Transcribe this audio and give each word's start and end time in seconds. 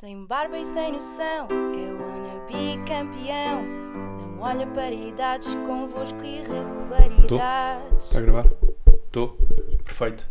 Sem 0.00 0.24
barba 0.26 0.56
e 0.56 0.64
sem 0.64 0.92
noção, 0.92 1.48
eu 1.74 2.00
wanna 2.00 2.46
be 2.46 2.76
campeão. 2.86 3.64
Não 3.64 4.38
olha 4.38 4.64
para 4.68 4.92
idades, 4.92 5.52
convosco 5.66 6.22
irregularidades. 6.22 8.04
Está 8.04 8.18
a 8.18 8.20
gravar? 8.20 8.46
Estou. 9.06 9.36
Perfeito. 9.84 10.30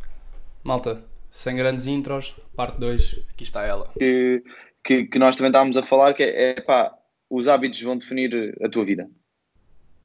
Malta, 0.64 1.04
sem 1.30 1.58
grandes 1.58 1.86
intros, 1.86 2.34
parte 2.56 2.80
2, 2.80 3.26
aqui 3.30 3.44
está 3.44 3.66
ela. 3.66 3.92
que, 4.00 4.42
que, 4.82 5.04
que 5.04 5.20
nós 5.20 5.36
também 5.36 5.50
estávamos 5.50 5.76
a 5.76 5.84
falar, 5.84 6.14
que 6.14 6.24
é, 6.24 6.52
é 6.52 6.62
pá, 6.62 6.98
os 7.30 7.50
hábitos 7.50 7.82
vão 7.82 7.98
definir 7.98 8.58
a 8.64 8.70
tua 8.70 8.86
vida. 8.86 9.12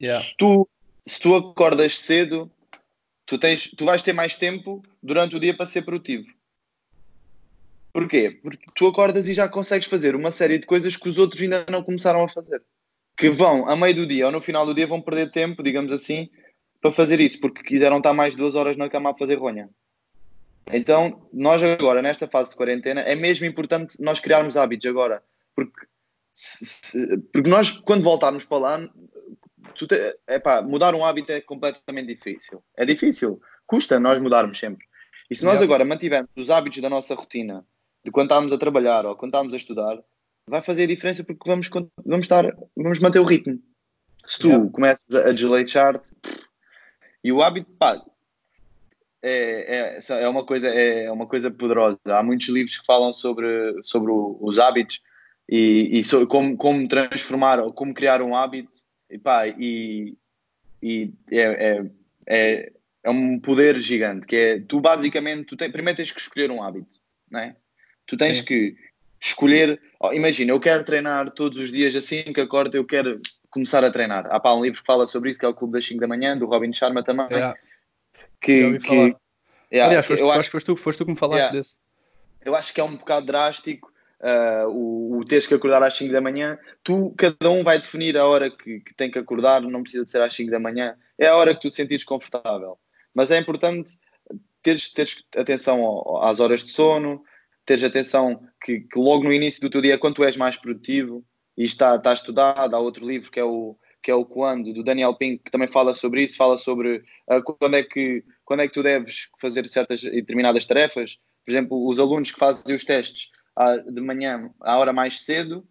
Yeah. 0.02 0.24
Se, 0.24 0.36
tu, 0.36 0.68
se 1.06 1.20
tu 1.20 1.36
acordas 1.36 2.00
cedo, 2.00 2.50
tu, 3.24 3.38
tens, 3.38 3.70
tu 3.70 3.84
vais 3.84 4.02
ter 4.02 4.12
mais 4.12 4.34
tempo 4.34 4.82
durante 5.00 5.36
o 5.36 5.38
dia 5.38 5.56
para 5.56 5.66
ser 5.68 5.82
produtivo. 5.82 6.26
Porquê? 7.92 8.38
Porque 8.42 8.64
tu 8.74 8.86
acordas 8.86 9.28
e 9.28 9.34
já 9.34 9.48
consegues 9.48 9.86
fazer 9.86 10.16
uma 10.16 10.32
série 10.32 10.58
de 10.58 10.66
coisas 10.66 10.96
que 10.96 11.08
os 11.08 11.18
outros 11.18 11.42
ainda 11.42 11.66
não 11.70 11.82
começaram 11.82 12.24
a 12.24 12.28
fazer. 12.28 12.62
Que 13.16 13.28
vão, 13.28 13.68
a 13.68 13.76
meio 13.76 13.94
do 13.94 14.06
dia 14.06 14.26
ou 14.26 14.32
no 14.32 14.40
final 14.40 14.64
do 14.64 14.74
dia, 14.74 14.86
vão 14.86 15.00
perder 15.00 15.30
tempo, 15.30 15.62
digamos 15.62 15.92
assim, 15.92 16.30
para 16.80 16.90
fazer 16.92 17.20
isso, 17.20 17.38
porque 17.38 17.62
quiseram 17.62 17.98
estar 17.98 18.14
mais 18.14 18.34
duas 18.34 18.54
horas 18.54 18.76
na 18.76 18.88
cama 18.88 19.10
a 19.10 19.14
fazer 19.16 19.34
ronha. 19.34 19.68
Então, 20.72 21.28
nós 21.32 21.62
agora, 21.62 22.00
nesta 22.00 22.26
fase 22.26 22.50
de 22.50 22.56
quarentena, 22.56 23.02
é 23.02 23.14
mesmo 23.14 23.44
importante 23.44 24.00
nós 24.00 24.20
criarmos 24.20 24.56
hábitos 24.56 24.88
agora. 24.88 25.22
Porque, 25.54 25.86
se- 26.32 26.64
se- 26.64 27.18
porque 27.32 27.50
nós, 27.50 27.72
quando 27.72 28.02
voltarmos 28.02 28.44
para 28.46 28.58
lá, 28.58 28.88
te- 29.74 30.18
epá, 30.28 30.62
mudar 30.62 30.94
um 30.94 31.04
hábito 31.04 31.30
é 31.30 31.40
completamente 31.42 32.06
difícil. 32.14 32.64
É 32.76 32.86
difícil. 32.86 33.40
Custa 33.66 34.00
nós 34.00 34.18
mudarmos 34.20 34.58
sempre. 34.58 34.86
E 35.30 35.34
se 35.34 35.44
nós 35.44 35.60
agora 35.62 35.84
mantivermos 35.84 36.30
os 36.36 36.48
hábitos 36.50 36.80
da 36.80 36.88
nossa 36.90 37.14
rotina, 37.14 37.66
de 38.04 38.10
quando 38.10 38.26
estávamos 38.26 38.52
a 38.52 38.58
trabalhar 38.58 39.06
ou 39.06 39.16
quando 39.16 39.30
estávamos 39.30 39.54
a 39.54 39.56
estudar, 39.56 40.02
vai 40.46 40.60
fazer 40.60 40.84
a 40.84 40.86
diferença 40.88 41.22
porque 41.24 41.48
vamos, 41.48 41.68
vamos, 42.04 42.24
estar, 42.24 42.44
vamos 42.76 42.98
manter 42.98 43.20
o 43.20 43.24
ritmo. 43.24 43.60
Se 44.26 44.38
tu 44.38 44.48
Yeah. 44.48 44.70
começas 44.70 45.14
a 45.14 45.32
desleixar-te, 45.32 46.10
e 47.24 47.32
o 47.32 47.42
hábito, 47.42 47.70
pá, 47.72 48.02
é, 49.22 49.98
é, 49.98 50.00
é, 50.24 50.28
uma 50.28 50.44
coisa, 50.44 50.68
é 50.68 51.10
uma 51.10 51.26
coisa 51.26 51.50
poderosa. 51.50 51.98
Há 52.06 52.22
muitos 52.22 52.48
livros 52.48 52.78
que 52.78 52.84
falam 52.86 53.12
sobre, 53.12 53.80
sobre 53.84 54.10
os 54.12 54.58
hábitos 54.58 55.00
e, 55.48 55.98
e 55.98 56.04
so- 56.04 56.26
como, 56.26 56.56
como 56.56 56.88
transformar 56.88 57.60
ou 57.60 57.72
como 57.72 57.94
criar 57.94 58.20
um 58.22 58.34
hábito. 58.34 58.72
E, 59.08 59.18
pá, 59.18 59.46
e, 59.46 60.16
e 60.82 61.12
é, 61.30 61.38
é, 61.40 61.90
é, 62.26 62.72
é 63.04 63.10
um 63.10 63.38
poder 63.38 63.80
gigante. 63.80 64.26
Que 64.26 64.36
é 64.36 64.60
tu, 64.60 64.80
basicamente, 64.80 65.46
tu 65.46 65.56
tem, 65.56 65.70
primeiro 65.70 65.96
tens 65.96 66.10
que 66.10 66.20
escolher 66.20 66.50
um 66.50 66.62
hábito, 66.62 66.98
não 67.30 67.40
é? 67.40 67.56
Tu 68.12 68.16
tens 68.18 68.40
Sim. 68.40 68.44
que 68.44 68.76
escolher. 69.18 69.80
oh, 69.98 70.12
imagina, 70.12 70.52
eu 70.52 70.60
quero 70.60 70.84
treinar 70.84 71.30
todos 71.30 71.58
os 71.58 71.72
dias 71.72 71.96
assim 71.96 72.22
que 72.24 72.42
acordo, 72.42 72.74
eu 72.76 72.84
quero 72.84 73.22
começar 73.48 73.82
a 73.82 73.90
treinar. 73.90 74.26
Há 74.30 74.38
pá, 74.38 74.52
um 74.52 74.62
livro 74.62 74.82
que 74.82 74.86
fala 74.86 75.06
sobre 75.06 75.30
isso, 75.30 75.40
que 75.40 75.46
é 75.46 75.48
o 75.48 75.54
Clube 75.54 75.72
das 75.72 75.86
5 75.86 75.98
da 75.98 76.06
Manhã, 76.06 76.36
do 76.36 76.44
Robin 76.44 76.70
Sharma 76.74 77.02
também 77.02 77.26
Yeah. 77.30 77.58
que, 78.38 78.78
que- 78.80 78.94
yeah, 79.72 79.86
Aliás, 79.86 80.04
foste, 80.04 80.20
eu, 80.20 80.30
acho 80.30 80.50
foste 80.50 80.66
tu, 80.66 80.76
foste 80.76 80.98
tu 80.98 81.06
que 81.06 81.12
me 81.12 81.16
falaste 81.16 81.44
Yeah. 81.44 81.56
desse. 81.58 81.76
eu 82.44 82.54
acho 82.54 82.74
que 82.74 82.82
é 82.82 82.84
um 82.84 82.98
bocado 82.98 83.24
drástico 83.24 83.90
ah, 84.20 84.66
o, 84.68 85.16
o 85.16 85.24
teres 85.24 85.46
que 85.46 85.54
acordar 85.54 85.82
às 85.82 85.94
5 85.94 86.12
da 86.12 86.20
manhã. 86.20 86.58
Tu, 86.84 87.14
cada 87.16 87.48
um 87.48 87.64
vai 87.64 87.78
definir 87.78 88.18
a 88.18 88.26
hora 88.26 88.50
que, 88.50 88.80
que 88.80 88.92
tem 88.94 89.10
que 89.10 89.18
acordar, 89.18 89.62
não 89.62 89.82
precisa 89.82 90.04
de 90.04 90.10
ser 90.10 90.20
às 90.20 90.34
5 90.34 90.50
da 90.50 90.58
manhã, 90.60 90.96
é 91.18 91.28
a 91.28 91.36
hora 91.36 91.54
que 91.54 91.62
tu 91.62 91.70
te 91.70 91.76
sentires 91.76 92.04
confortável. 92.04 92.78
Mas 93.14 93.30
é 93.30 93.38
importante 93.38 93.92
teres, 94.62 94.92
teres 94.92 95.24
atenção 95.34 95.82
ao- 95.82 96.24
às 96.24 96.40
horas 96.40 96.62
de 96.62 96.72
sono, 96.72 97.24
teres 97.64 97.84
atenção 97.84 98.42
que, 98.62 98.80
que 98.80 98.98
logo 98.98 99.24
no 99.24 99.32
início 99.32 99.60
do 99.60 99.70
teu 99.70 99.80
dia, 99.80 99.98
quando 99.98 100.16
tu 100.16 100.24
és 100.24 100.36
mais 100.36 100.56
produtivo, 100.56 101.24
e 101.56 101.64
está, 101.64 101.96
está 101.96 102.12
estudado, 102.14 102.74
há 102.74 102.78
outro 102.78 103.06
livro 103.06 103.30
que 103.30 103.40
é 103.40 103.44
o 103.44 103.76
que 104.02 104.10
é 104.10 104.14
o 104.14 104.24
Quando, 104.24 104.74
do 104.74 104.82
Daniel 104.82 105.14
Pink, 105.14 105.44
que 105.44 105.50
também 105.50 105.68
fala 105.68 105.94
sobre 105.94 106.22
isso, 106.22 106.36
fala 106.36 106.58
sobre 106.58 107.04
ah, 107.28 107.40
quando, 107.40 107.76
é 107.76 107.84
que, 107.84 108.24
quando 108.44 108.60
é 108.60 108.66
que 108.66 108.74
tu 108.74 108.82
deves 108.82 109.28
fazer 109.40 109.64
certas 109.68 110.02
e 110.02 110.10
determinadas 110.10 110.66
tarefas. 110.66 111.18
Por 111.44 111.52
exemplo, 111.52 111.86
os 111.86 112.00
alunos 112.00 112.32
que 112.32 112.38
fazem 112.38 112.74
os 112.74 112.84
testes 112.84 113.30
ah, 113.56 113.76
de 113.76 114.00
manhã, 114.00 114.50
à 114.60 114.76
hora 114.76 114.92
mais 114.92 115.20
cedo, 115.20 115.64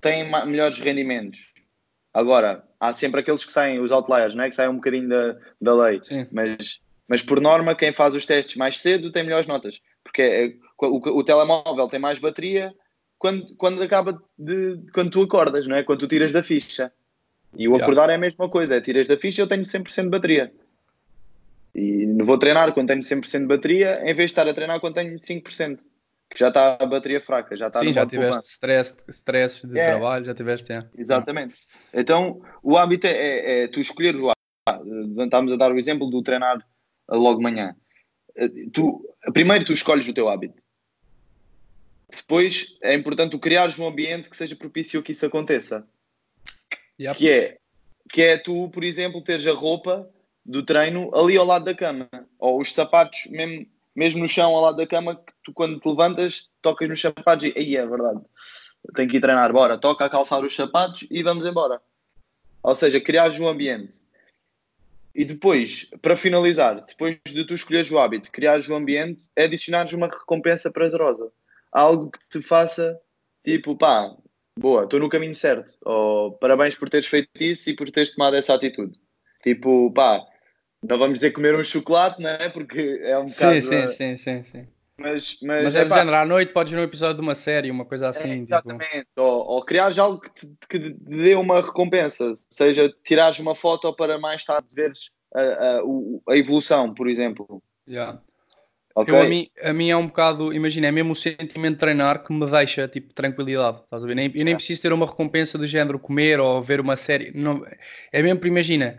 têm 0.00 0.28
ma- 0.28 0.44
melhores 0.44 0.80
rendimentos. 0.80 1.52
Agora, 2.12 2.66
há 2.80 2.92
sempre 2.92 3.20
aqueles 3.20 3.44
que 3.44 3.52
saem, 3.52 3.78
os 3.78 3.92
outliers, 3.92 4.34
não 4.34 4.42
é? 4.42 4.48
que 4.48 4.56
saem 4.56 4.70
um 4.70 4.76
bocadinho 4.76 5.08
da, 5.08 5.36
da 5.60 5.74
lei. 5.76 6.00
Sim. 6.02 6.26
Mas, 6.32 6.80
mas 7.06 7.22
por 7.22 7.40
norma, 7.40 7.76
quem 7.76 7.92
faz 7.92 8.16
os 8.16 8.26
testes 8.26 8.56
mais 8.56 8.78
cedo 8.78 9.12
tem 9.12 9.22
melhores 9.22 9.46
notas. 9.46 9.80
Porque 10.16 10.22
é, 10.22 10.86
o, 10.86 11.18
o 11.18 11.22
telemóvel 11.22 11.88
tem 11.88 12.00
mais 12.00 12.18
bateria 12.18 12.74
quando, 13.18 13.54
quando 13.56 13.82
acaba 13.82 14.18
de. 14.38 14.78
quando 14.94 15.10
tu 15.10 15.22
acordas, 15.22 15.66
não 15.66 15.76
é? 15.76 15.82
Quando 15.82 16.00
tu 16.00 16.08
tiras 16.08 16.32
da 16.32 16.42
ficha. 16.42 16.90
E 17.54 17.68
o 17.68 17.72
Yeah. 17.72 17.84
acordar 17.84 18.10
é 18.10 18.14
a 18.14 18.18
mesma 18.18 18.48
coisa, 18.48 18.76
é 18.76 18.80
tiras 18.80 19.06
da 19.06 19.16
ficha 19.18 19.42
eu 19.42 19.46
tenho 19.46 19.64
100% 19.64 20.04
de 20.04 20.08
bateria. 20.08 20.52
E 21.74 22.06
vou 22.22 22.38
treinar 22.38 22.72
quando 22.72 22.88
tenho 22.88 23.02
100% 23.02 23.40
de 23.40 23.46
bateria, 23.46 24.00
em 24.02 24.14
vez 24.14 24.16
de 24.16 24.24
estar 24.32 24.48
a 24.48 24.54
treinar 24.54 24.80
quando 24.80 24.94
tenho 24.94 25.18
5%, 25.18 25.78
que 26.30 26.38
já 26.38 26.48
está 26.48 26.78
a 26.80 26.86
bateria 26.86 27.20
fraca, 27.20 27.54
já 27.56 27.66
está 27.66 27.80
Sim, 27.80 27.92
já 27.92 28.06
tiveste 28.06 28.48
stress, 28.48 28.96
stress 29.08 29.66
de 29.66 29.78
É. 29.78 29.84
trabalho, 29.84 30.24
já 30.24 30.34
tiveste. 30.34 30.72
é. 30.72 30.82
Exatamente. 30.96 31.54
Então, 31.92 32.40
o 32.62 32.76
hábito 32.78 33.06
é, 33.06 33.10
é- 33.12 33.64
é 33.64 33.68
tu 33.68 33.80
escolheres 33.80 34.20
o 34.20 34.30
hábito. 34.30 35.22
Estamos 35.22 35.52
a 35.52 35.56
dar 35.56 35.72
o 35.72 35.78
exemplo 35.78 36.08
do 36.10 36.22
treinar 36.22 36.58
logo 37.08 37.40
manhã. 37.42 37.74
Ah, 38.38 38.48
Tu, 38.72 39.16
primeiro 39.32 39.64
tu 39.64 39.72
escolhes 39.72 40.06
o 40.08 40.14
teu 40.14 40.28
hábito. 40.28 40.62
Depois 42.14 42.76
é 42.82 42.94
importante 42.94 43.32
tu 43.32 43.38
criares 43.38 43.78
um 43.78 43.86
ambiente 43.86 44.30
que 44.30 44.36
seja 44.36 44.54
propício 44.54 45.00
a 45.00 45.02
que 45.02 45.12
isso 45.12 45.26
aconteça. 45.26 45.86
Yep. 46.98 47.18
Que 47.18 47.28
é, 47.28 47.58
que 48.10 48.22
é 48.22 48.38
tu, 48.38 48.70
por 48.70 48.84
exemplo, 48.84 49.22
teres 49.22 49.46
a 49.46 49.52
roupa 49.52 50.08
do 50.44 50.64
treino 50.64 51.10
ali 51.14 51.36
ao 51.36 51.44
lado 51.44 51.64
da 51.64 51.74
cama. 51.74 52.08
Ou 52.38 52.60
os 52.60 52.72
sapatos, 52.72 53.26
mesmo, 53.26 53.66
mesmo 53.94 54.20
no 54.20 54.28
chão 54.28 54.54
ao 54.54 54.62
lado 54.62 54.76
da 54.76 54.86
cama, 54.86 55.16
que 55.16 55.32
tu 55.42 55.52
quando 55.52 55.80
te 55.80 55.88
levantas, 55.88 56.48
tocas 56.62 56.88
nos 56.88 57.00
sapatos 57.00 57.46
e 57.46 57.54
aí 57.56 57.76
é 57.76 57.86
verdade. 57.86 58.20
Tenho 58.94 59.08
que 59.08 59.16
ir 59.16 59.20
treinar, 59.20 59.52
bora. 59.52 59.76
Toca 59.76 60.04
a 60.04 60.10
calçar 60.10 60.44
os 60.44 60.54
sapatos 60.54 61.06
e 61.10 61.22
vamos 61.22 61.44
embora. 61.44 61.80
Ou 62.62 62.74
seja, 62.74 63.00
criares 63.00 63.38
um 63.40 63.48
ambiente. 63.48 64.05
E 65.16 65.24
depois, 65.24 65.88
para 66.02 66.14
finalizar, 66.14 66.84
depois 66.84 67.18
de 67.26 67.46
tu 67.46 67.54
escolheres 67.54 67.90
o 67.90 67.98
hábito, 67.98 68.30
criares 68.30 68.68
um 68.68 68.76
ambiente, 68.76 69.24
é 69.34 69.44
adicionares 69.44 69.94
uma 69.94 70.08
recompensa 70.08 70.70
prazerosa. 70.70 71.32
Algo 71.72 72.10
que 72.10 72.18
te 72.28 72.46
faça, 72.46 73.00
tipo, 73.42 73.74
pá, 73.74 74.14
boa, 74.58 74.84
estou 74.84 75.00
no 75.00 75.08
caminho 75.08 75.34
certo. 75.34 75.72
Ou 75.86 76.32
parabéns 76.32 76.74
por 76.74 76.90
teres 76.90 77.06
feito 77.06 77.30
isso 77.40 77.70
e 77.70 77.74
por 77.74 77.90
teres 77.90 78.14
tomado 78.14 78.36
essa 78.36 78.52
atitude. 78.52 78.98
Tipo, 79.42 79.90
pá, 79.90 80.22
não 80.82 80.98
vamos 80.98 81.14
dizer 81.18 81.30
comer 81.30 81.54
um 81.54 81.64
chocolate, 81.64 82.20
não 82.20 82.28
é? 82.28 82.50
Porque 82.50 83.00
é 83.02 83.16
um 83.16 83.26
Sim, 83.26 83.34
bocado... 83.34 83.62
sim, 83.62 83.74
eh, 83.74 83.88
sim, 83.88 84.16
sim, 84.18 84.44
sim. 84.44 84.68
Mas, 84.98 85.38
mas, 85.42 85.64
Mas 85.64 85.76
é 85.76 85.82
epá, 85.82 85.98
género, 85.98 86.16
à 86.16 86.24
noite 86.24 86.52
podes 86.52 86.72
ir 86.72 86.76
num 86.76 86.82
episódio 86.82 87.16
de 87.16 87.22
uma 87.22 87.34
série, 87.34 87.70
uma 87.70 87.84
coisa 87.84 88.06
é, 88.06 88.08
assim. 88.08 88.40
tipo, 88.40 88.54
exatamente. 88.54 89.08
Ou, 89.16 89.46
ou 89.46 89.64
criares 89.64 89.98
algo 89.98 90.20
que 90.20 90.30
te, 90.30 90.46
que 90.68 90.78
te 90.78 90.94
dê 90.98 91.34
uma 91.34 91.60
recompensa, 91.60 92.32
seja 92.50 92.92
tirares 93.04 93.38
uma 93.38 93.54
foto 93.54 93.92
para 93.94 94.18
mais 94.18 94.44
tarde 94.44 94.68
veres 94.74 95.10
a, 95.34 95.40
a, 95.40 95.80
a 96.30 96.36
evolução, 96.36 96.94
por 96.94 97.08
exemplo. 97.08 97.62
yeah. 97.86 98.20
Ok? 98.94 99.12
Eu, 99.12 99.20
a, 99.20 99.26
mim, 99.26 99.50
a 99.62 99.72
mim 99.74 99.90
é 99.90 99.96
um 99.96 100.06
bocado, 100.06 100.54
imagina, 100.54 100.86
é 100.86 100.90
mesmo 100.90 101.12
o 101.12 101.16
sentimento 101.16 101.74
de 101.74 101.80
treinar 101.80 102.24
que 102.24 102.32
me 102.32 102.50
deixa 102.50 102.88
tipo 102.88 103.12
tranquilidade, 103.12 103.82
estás 103.84 104.02
a 104.02 104.06
ver? 104.06 104.14
Nem, 104.14 104.32
eu 104.34 104.44
nem 104.44 104.54
É. 104.54 104.56
preciso 104.56 104.80
ter 104.80 104.92
uma 104.94 105.04
recompensa 105.04 105.58
do 105.58 105.66
género 105.66 105.98
comer 105.98 106.40
ou 106.40 106.62
ver 106.62 106.80
uma 106.80 106.96
série, 106.96 107.30
não, 107.38 107.62
é 108.10 108.22
mesmo 108.22 108.40
imagina, 108.46 108.98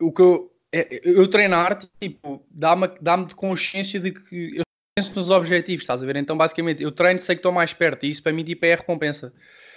o 0.00 0.12
que 0.12 0.22
eu, 0.22 0.52
é- 0.72 1.00
eu 1.04 1.28
treinar, 1.28 1.80
tipo, 2.00 2.46
dá-me 2.48 2.88
dá-me 3.00 3.26
de 3.26 3.34
consciência 3.34 3.98
de 3.98 4.12
que 4.12 4.58
eu 4.58 4.63
penso 4.96 5.12
nos 5.16 5.30
objetivos, 5.30 5.82
estás 5.82 6.02
a 6.02 6.06
ver? 6.06 6.16
Então, 6.16 6.36
basicamente, 6.36 6.82
eu 6.82 6.92
treino, 6.92 7.18
sei 7.18 7.34
que 7.34 7.40
estou 7.40 7.52
mais 7.52 7.72
perto 7.72 8.06
e 8.06 8.10
isso 8.10 8.22
para 8.22 8.32
mim 8.32 8.44
tipo, 8.44 8.64
é 8.64 8.74
a 8.74 8.76
recompensa. 8.76 9.32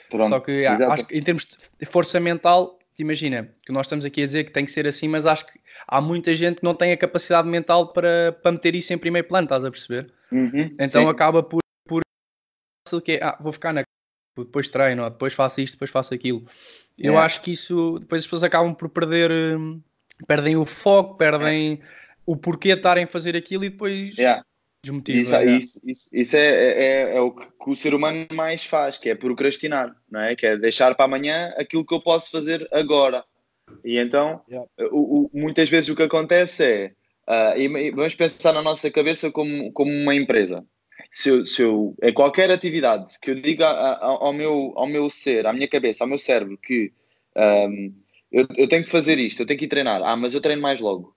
Pronto, 0.09 0.30
Só 0.30 0.39
que 0.39 0.65
ah, 0.65 0.74
exato. 0.74 0.92
acho 0.92 1.06
que 1.06 1.18
em 1.18 1.24
termos 1.24 1.45
de 1.80 1.86
força 1.86 2.19
mental, 2.19 2.80
imagina, 2.97 3.51
que 3.65 3.71
nós 3.71 3.88
estamos 3.88 4.06
aqui 4.06 4.24
a 4.24 4.25
dizer 4.27 4.44
que 4.45 4.51
tem 4.51 4.63
que 4.63 4.71
ser 4.71 4.88
assim, 4.88 5.07
mas 5.07 5.25
acho 5.25 5.45
que 5.47 5.59
há 5.88 6.00
muita 6.00 6.36
gente 6.36 6.57
que 6.57 6.63
não 6.63 6.75
tem 6.75 6.92
a 6.92 6.97
capacidade 6.97 7.47
mental 7.47 7.92
para, 7.92 8.38
para 8.44 8.51
meter 8.51 8.75
isso 8.75 8.94
em 8.94 8.97
primeiro 8.97 9.27
plano, 9.27 9.45
estás 9.45 9.65
a 9.65 9.71
perceber? 9.71 10.13
Uhum, 10.31 10.75
Então 10.80 11.03
sim. 11.03 11.09
acaba 11.09 11.42
por, 11.42 11.59
por 11.88 12.01
que 13.03 13.13
é, 13.13 13.24
ah, 13.24 13.38
vou 13.42 13.51
ficar 13.51 13.74
na 13.74 13.81
depois 14.38 14.69
treino, 14.69 15.09
depois 15.09 15.33
faço 15.33 15.59
isto, 15.62 15.74
depois 15.74 15.89
faço 15.89 16.13
aquilo. 16.13 16.45
Eu 16.95 17.13
Yeah. 17.13 17.25
acho 17.25 17.42
que 17.42 17.51
isso, 17.51 17.97
depois 18.00 18.21
as 18.21 18.27
pessoas 18.27 18.44
acabam 18.44 18.75
por 18.75 18.88
perder, 18.88 19.31
hum, 19.31 19.81
perdem 20.27 20.56
o 20.56 20.63
foco, 20.65 21.18
perdem 21.18 21.81
o 22.24 22.38
porquê 22.38 22.74
de 22.74 22.80
estarem 22.80 23.06
a 23.06 23.07
fazer 23.07 23.36
aquilo 23.36 23.65
e 23.65 23.69
depois 23.71 24.15
Yeah. 24.15 24.44
Desmotivam. 24.88 25.22
Isso, 25.22 25.34
yeah. 25.34 25.57
isso, 25.57 25.81
isso, 25.86 26.10
isso 26.13 26.36
é, 26.36 27.12
é, 27.12 27.18
é 27.18 27.22
o 27.22 27.31
que, 27.31 27.48
o 27.68 27.75
ser 27.75 27.94
humano 27.94 28.28
mais 28.31 28.63
faz, 28.66 28.98
que 28.98 29.10
é 29.10 29.16
procrastinar, 29.16 29.95
não 30.10 30.22
é? 30.22 30.36
Que 30.36 30.48
é 30.48 30.57
deixar 30.57 30.95
para 30.95 31.06
amanhã 31.06 31.54
aquilo 31.57 31.86
que 31.86 31.94
eu 31.94 32.01
posso 32.01 32.31
fazer 32.31 32.68
agora. 32.72 33.24
E 33.84 33.98
então, 34.00 34.42
Yeah. 34.50 34.69
o, 34.92 35.25
o- 35.25 35.31
muitas 35.34 35.69
vezes 35.69 35.89
o 35.89 35.95
que 35.95 36.04
acontece 36.04 36.63
é, 36.63 36.92
ah, 37.28 37.56
e- 37.57 37.92
vamos 37.92 38.16
pensar 38.16 38.54
na 38.54 38.62
nossa 38.62 38.89
cabeça 38.92 39.31
como, 39.31 39.72
como 39.74 39.92
uma 39.92 40.16
empresa. 40.16 40.66
se 41.12 41.30
eu, 41.30 41.45
se 41.45 41.62
eu, 41.63 41.95
é 42.01 42.12
qualquer 42.12 42.51
atividade 42.51 43.18
que 43.22 43.31
eu 43.31 43.42
diga 43.42 43.68
ao, 43.68 44.33
meu, 44.33 44.74
ao 44.75 44.88
meu 44.88 45.10
ser, 45.10 45.45
à 45.48 45.54
minha 45.54 45.68
cabeça, 45.68 46.04
ao 46.04 46.07
meu 46.07 46.18
cérebro, 46.18 46.57
que 46.57 46.92
um, 47.36 47.94
eu, 48.31 48.48
eu 48.57 48.68
tenho 48.68 48.83
que 48.83 48.90
fazer 48.92 49.18
isto, 49.19 49.42
eu 49.42 49.45
tenho 49.48 49.60
que 49.60 49.66
ir 49.66 49.69
treinar. 49.69 50.01
Ah, 50.04 50.16
mas 50.16 50.33
eu 50.33 50.42
treino 50.42 50.62
mais 50.62 50.80
logo. 50.81 51.16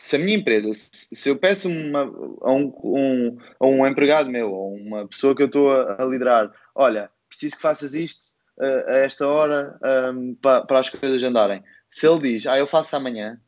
Se 0.00 0.14
a 0.14 0.18
minha 0.18 0.36
empresa, 0.36 0.70
se, 0.72 1.28
eu 1.28 1.36
peço 1.36 1.68
uma, 1.68 2.00
a, 2.00 2.52
um, 2.52 2.72
um, 2.84 3.38
a 3.58 3.66
um 3.66 3.86
empregado 3.86 4.30
meu, 4.30 4.52
ou 4.52 4.74
uma 4.74 5.08
pessoa 5.08 5.34
que 5.34 5.42
eu 5.42 5.46
estou 5.46 5.72
a, 5.72 6.00
a 6.00 6.04
liderar, 6.04 6.52
olha, 6.74 7.10
preciso 7.28 7.56
que 7.56 7.62
faças 7.62 7.94
isto 7.94 8.26
uh, 8.58 8.90
a 8.90 8.96
esta 8.98 9.26
hora 9.26 9.76
um, 10.14 10.34
para, 10.36 10.64
para 10.64 10.78
as 10.78 10.88
coisas 10.88 11.20
andarem. 11.22 11.64
Se 11.90 12.06
ele 12.06 12.20
diz, 12.20 12.46
ah, 12.46 12.56
eu 12.56 12.66
faço 12.66 12.94
amanhã, 12.94 13.40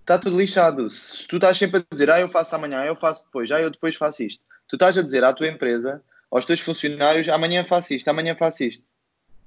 está 0.00 0.18
tudo 0.18 0.38
lixado. 0.38 0.90
Se 0.90 1.26
tu 1.26 1.36
estás 1.36 1.56
sempre 1.56 1.80
a 1.80 1.84
dizer, 1.90 2.10
ah, 2.10 2.20
eu 2.20 2.28
faço 2.28 2.54
amanhã, 2.54 2.84
eu 2.84 2.94
faço 2.94 3.24
depois, 3.24 3.50
ah, 3.50 3.60
eu 3.60 3.70
depois 3.70 3.96
faço 3.96 4.22
isto. 4.22 4.44
Tu 4.68 4.76
estás 4.76 4.98
a 4.98 5.02
dizer 5.02 5.24
à 5.24 5.32
tua 5.32 5.48
empresa, 5.48 6.02
aos 6.30 6.44
teus 6.44 6.60
funcionários, 6.60 7.28
amanhã 7.28 7.64
faço 7.64 7.94
isto, 7.94 8.06
amanhã 8.08 8.36
faço 8.36 8.64
isto 8.64 8.84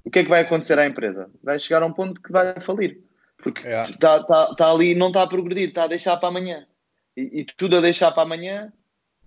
o 0.04 0.12
que 0.12 0.20
é 0.20 0.24
que 0.24 0.30
vai 0.30 0.42
acontecer 0.42 0.78
à 0.78 0.86
empresa? 0.86 1.30
Vai 1.42 1.58
chegar 1.58 1.82
a 1.82 1.86
um 1.86 1.94
ponto 1.94 2.22
que 2.22 2.32
vai 2.32 2.60
falir. 2.60 3.00
Porque 3.44 3.68
está 3.68 3.84
é. 3.84 3.98
tá, 3.98 4.24
tá, 4.24 4.56
tá 4.56 4.72
ali, 4.72 4.96
não 4.96 5.08
está 5.08 5.24
a 5.24 5.28
progredir, 5.28 5.68
está 5.68 5.84
a 5.84 5.88
deixar 5.88 6.16
para 6.18 6.30
amanhã. 6.30 6.66
E, 7.16 7.42
e, 7.42 7.46
tudo 7.58 7.78
a 7.78 7.82
deixar 7.82 8.12
para 8.12 8.24
amanhã, 8.24 8.72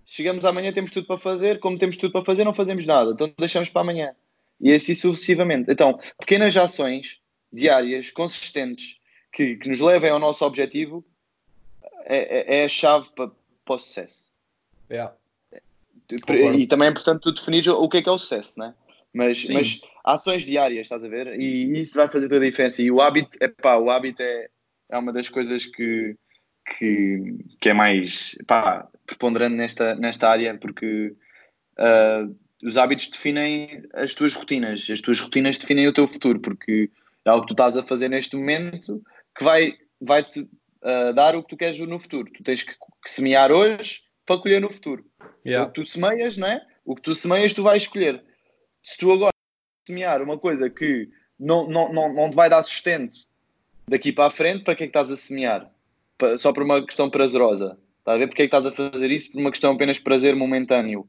chegamos 0.03 0.43
amanhã, 0.43 0.73
temos 0.73 0.91
tudo 0.91 1.05
para 1.05 1.19
fazer, 1.19 1.59
como 1.59 1.77
temos 1.77 1.97
tudo 1.97 2.11
para 2.11 2.25
fazer, 2.25 2.43
não 2.43 2.53
fazemos 2.53 2.85
nada. 2.85 3.11
Então 3.11 3.31
deixamos 3.37 3.69
para 3.69 3.81
amanhã. 3.81 4.15
E 4.59 4.71
assim 4.71 4.95
sucessivamente. 4.95 5.71
Então, 5.71 5.99
pequenas 6.19 6.57
ações 6.57 7.19
diárias, 7.53 8.09
consistentes, 8.09 8.97
que, 9.31 9.55
que 9.55 9.69
nos 9.69 9.79
levem 9.79 10.09
ao 10.09 10.19
nosso 10.19 10.43
objetivo, 10.43 11.05
é, 12.05 12.55
é, 12.55 12.61
é 12.61 12.65
a 12.65 12.69
chave 12.69 13.07
para, 13.15 13.29
para 13.63 13.75
o 13.75 13.79
sucesso. 13.79 14.31
Yeah. 14.89 15.13
E 16.09 16.65
também 16.65 16.87
é 16.87 16.91
importante 16.91 17.21
tu 17.21 17.31
definir 17.33 17.69
o 17.69 17.87
que 17.87 17.97
é 17.97 18.01
que 18.01 18.09
é 18.09 18.11
o 18.11 18.17
sucesso, 18.17 18.57
né? 18.57 18.73
Mas, 19.17 19.49
mas 19.49 19.81
ações 20.05 20.43
diárias, 20.43 20.85
estás 20.85 21.03
a 21.03 21.07
ver? 21.07 21.39
E 21.39 21.79
isso 21.79 21.95
vai 21.95 22.07
fazer 22.07 22.29
toda 22.29 22.45
a 22.45 22.49
diferença. 22.49 22.81
E 22.81 22.91
o 22.91 23.01
hábito, 23.01 23.35
é 23.41 23.47
pá, 23.47 23.77
o 23.77 23.89
hábito 23.89 24.21
é, 24.21 24.47
é 24.91 24.97
uma 24.97 25.11
das 25.11 25.27
coisas 25.27 25.65
que, 25.65 26.15
que, 26.77 27.35
que 27.59 27.69
é 27.69 27.73
mais 27.73 28.37
pá, 28.45 28.87
preponderante 29.05 29.55
nesta, 29.55 29.95
nesta 29.95 30.29
área, 30.29 30.55
porque 30.57 31.15
uh, 31.79 32.35
os 32.63 32.77
hábitos 32.77 33.09
definem 33.09 33.83
as 33.93 34.13
tuas 34.13 34.33
rotinas, 34.33 34.87
as 34.89 35.01
tuas 35.01 35.19
rotinas 35.19 35.57
definem 35.57 35.87
o 35.87 35.93
teu 35.93 36.07
futuro, 36.07 36.39
porque 36.39 36.89
é 37.25 37.29
algo 37.29 37.41
que 37.41 37.49
tu 37.49 37.53
estás 37.53 37.75
a 37.75 37.83
fazer 37.83 38.09
neste 38.09 38.35
momento 38.35 39.01
que 39.35 39.43
vai, 39.43 39.73
vai 39.99 40.23
te 40.23 40.41
uh, 40.41 41.13
dar 41.13 41.35
o 41.35 41.43
que 41.43 41.49
tu 41.49 41.57
queres 41.57 41.79
no 41.79 41.99
futuro. 41.99 42.31
Tu 42.31 42.43
tens 42.43 42.63
que, 42.63 42.71
que 42.71 43.11
semear 43.11 43.51
hoje 43.51 44.01
para 44.25 44.39
colher 44.39 44.61
no 44.61 44.69
futuro. 44.69 45.03
Yeah. 45.45 45.65
O 45.65 45.71
que 45.71 45.81
tu 45.81 45.85
semeias, 45.85 46.37
não 46.37 46.47
é? 46.47 46.61
O 46.85 46.95
que 46.95 47.01
tu 47.01 47.15
semeias, 47.15 47.53
tu 47.53 47.63
vais 47.63 47.83
escolher. 47.83 48.23
Se 48.87 48.97
tu 48.97 49.11
agora 49.11 49.33
semear 49.85 50.21
uma 50.21 50.37
coisa 50.37 50.69
que 50.69 51.09
não, 51.37 51.67
não, 51.67 51.91
não, 51.91 52.13
não 52.13 52.29
te 52.29 52.37
vai 52.37 52.49
dar 52.49 52.63
sustento 52.63 53.17
daqui 53.85 54.13
para 54.13 54.27
a 54.27 54.31
frente, 54.31 54.63
para 54.63 54.75
que 54.75 54.85
é 54.85 54.87
que 54.87 54.91
estás 54.91 55.11
a 55.11 55.17
semear? 55.17 55.69
Só 56.37 56.53
por 56.53 56.63
uma 56.63 56.85
questão 56.85 57.09
prazerosa. 57.09 57.77
Estás 57.99 58.15
a 58.15 58.17
ver? 58.17 58.27
Porque 58.27 58.43
é 58.43 58.47
que 58.47 58.55
estás 58.55 58.65
a 58.65 58.71
fazer 58.71 59.11
isso 59.11 59.29
por 59.29 59.41
uma 59.41 59.51
questão 59.51 59.73
apenas 59.73 59.97
de 59.97 60.03
prazer 60.03 60.37
momentâneo? 60.37 61.05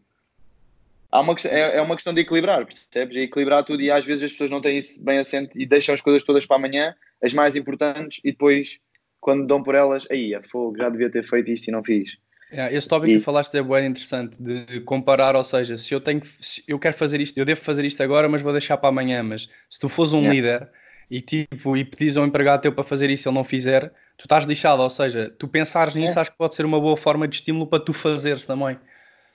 Há 1.08 1.20
uma, 1.20 1.36
é, 1.44 1.76
é 1.76 1.80
uma 1.80 1.94
questão 1.94 2.12
de 2.12 2.20
equilibrar, 2.20 2.66
percebes? 2.66 3.16
É 3.16 3.20
equilibrar 3.20 3.62
tudo 3.62 3.80
e 3.80 3.92
às 3.92 4.04
vezes 4.04 4.24
as 4.24 4.32
pessoas 4.32 4.50
não 4.50 4.60
têm 4.60 4.78
isso 4.78 5.00
bem 5.00 5.18
assente 5.18 5.56
e 5.56 5.64
deixam 5.64 5.94
as 5.94 6.00
coisas 6.00 6.24
todas 6.24 6.44
para 6.44 6.56
amanhã, 6.56 6.96
as 7.22 7.32
mais 7.32 7.54
importantes, 7.54 8.20
e 8.24 8.32
depois, 8.32 8.80
quando 9.20 9.46
dão 9.46 9.62
por 9.62 9.76
elas, 9.76 10.04
aí, 10.10 10.34
é 10.34 10.42
fogo, 10.42 10.76
já 10.78 10.88
devia 10.88 11.12
ter 11.12 11.22
feito 11.22 11.52
isto 11.52 11.68
e 11.68 11.70
não 11.70 11.84
fiz. 11.84 12.18
Yeah, 12.52 12.74
esse 12.74 12.88
tópico 12.88 13.10
e... 13.10 13.12
que 13.14 13.20
tu 13.20 13.24
falaste 13.24 13.54
é 13.54 13.62
bem 13.62 13.86
interessante 13.86 14.34
de 14.40 14.80
comparar, 14.80 15.36
ou 15.36 15.44
seja, 15.44 15.76
se 15.76 15.92
eu 15.92 16.00
tenho 16.00 16.22
se 16.40 16.62
eu 16.66 16.78
quero 16.78 16.96
fazer 16.96 17.20
isto, 17.20 17.36
eu 17.36 17.44
devo 17.44 17.60
fazer 17.60 17.84
isto 17.84 18.02
agora, 18.02 18.28
mas 18.28 18.40
vou 18.40 18.52
deixar 18.52 18.76
para 18.78 18.88
amanhã. 18.88 19.22
Mas 19.22 19.48
se 19.68 19.78
tu 19.78 19.88
fores 19.88 20.12
um 20.12 20.20
yeah. 20.20 20.34
líder 20.34 20.68
e 21.10 21.20
tipo 21.20 21.76
e 21.76 21.84
pedis 21.84 22.16
a 22.16 22.22
um 22.22 22.26
empregado 22.26 22.62
teu 22.62 22.72
para 22.72 22.84
fazer 22.84 23.10
isso 23.10 23.28
e 23.28 23.30
ele 23.30 23.36
não 23.36 23.44
fizer, 23.44 23.92
tu 24.16 24.24
estás 24.24 24.44
lixado, 24.44 24.82
ou 24.82 24.90
seja, 24.90 25.32
tu 25.38 25.46
pensares 25.46 25.94
nisso 25.94 26.12
yeah. 26.12 26.20
acho 26.22 26.30
que 26.30 26.38
pode 26.38 26.54
ser 26.54 26.64
uma 26.64 26.80
boa 26.80 26.96
forma 26.96 27.28
de 27.28 27.36
estímulo 27.36 27.66
para 27.66 27.84
tu 27.84 27.92
fazeres 27.92 28.44
também. 28.46 28.78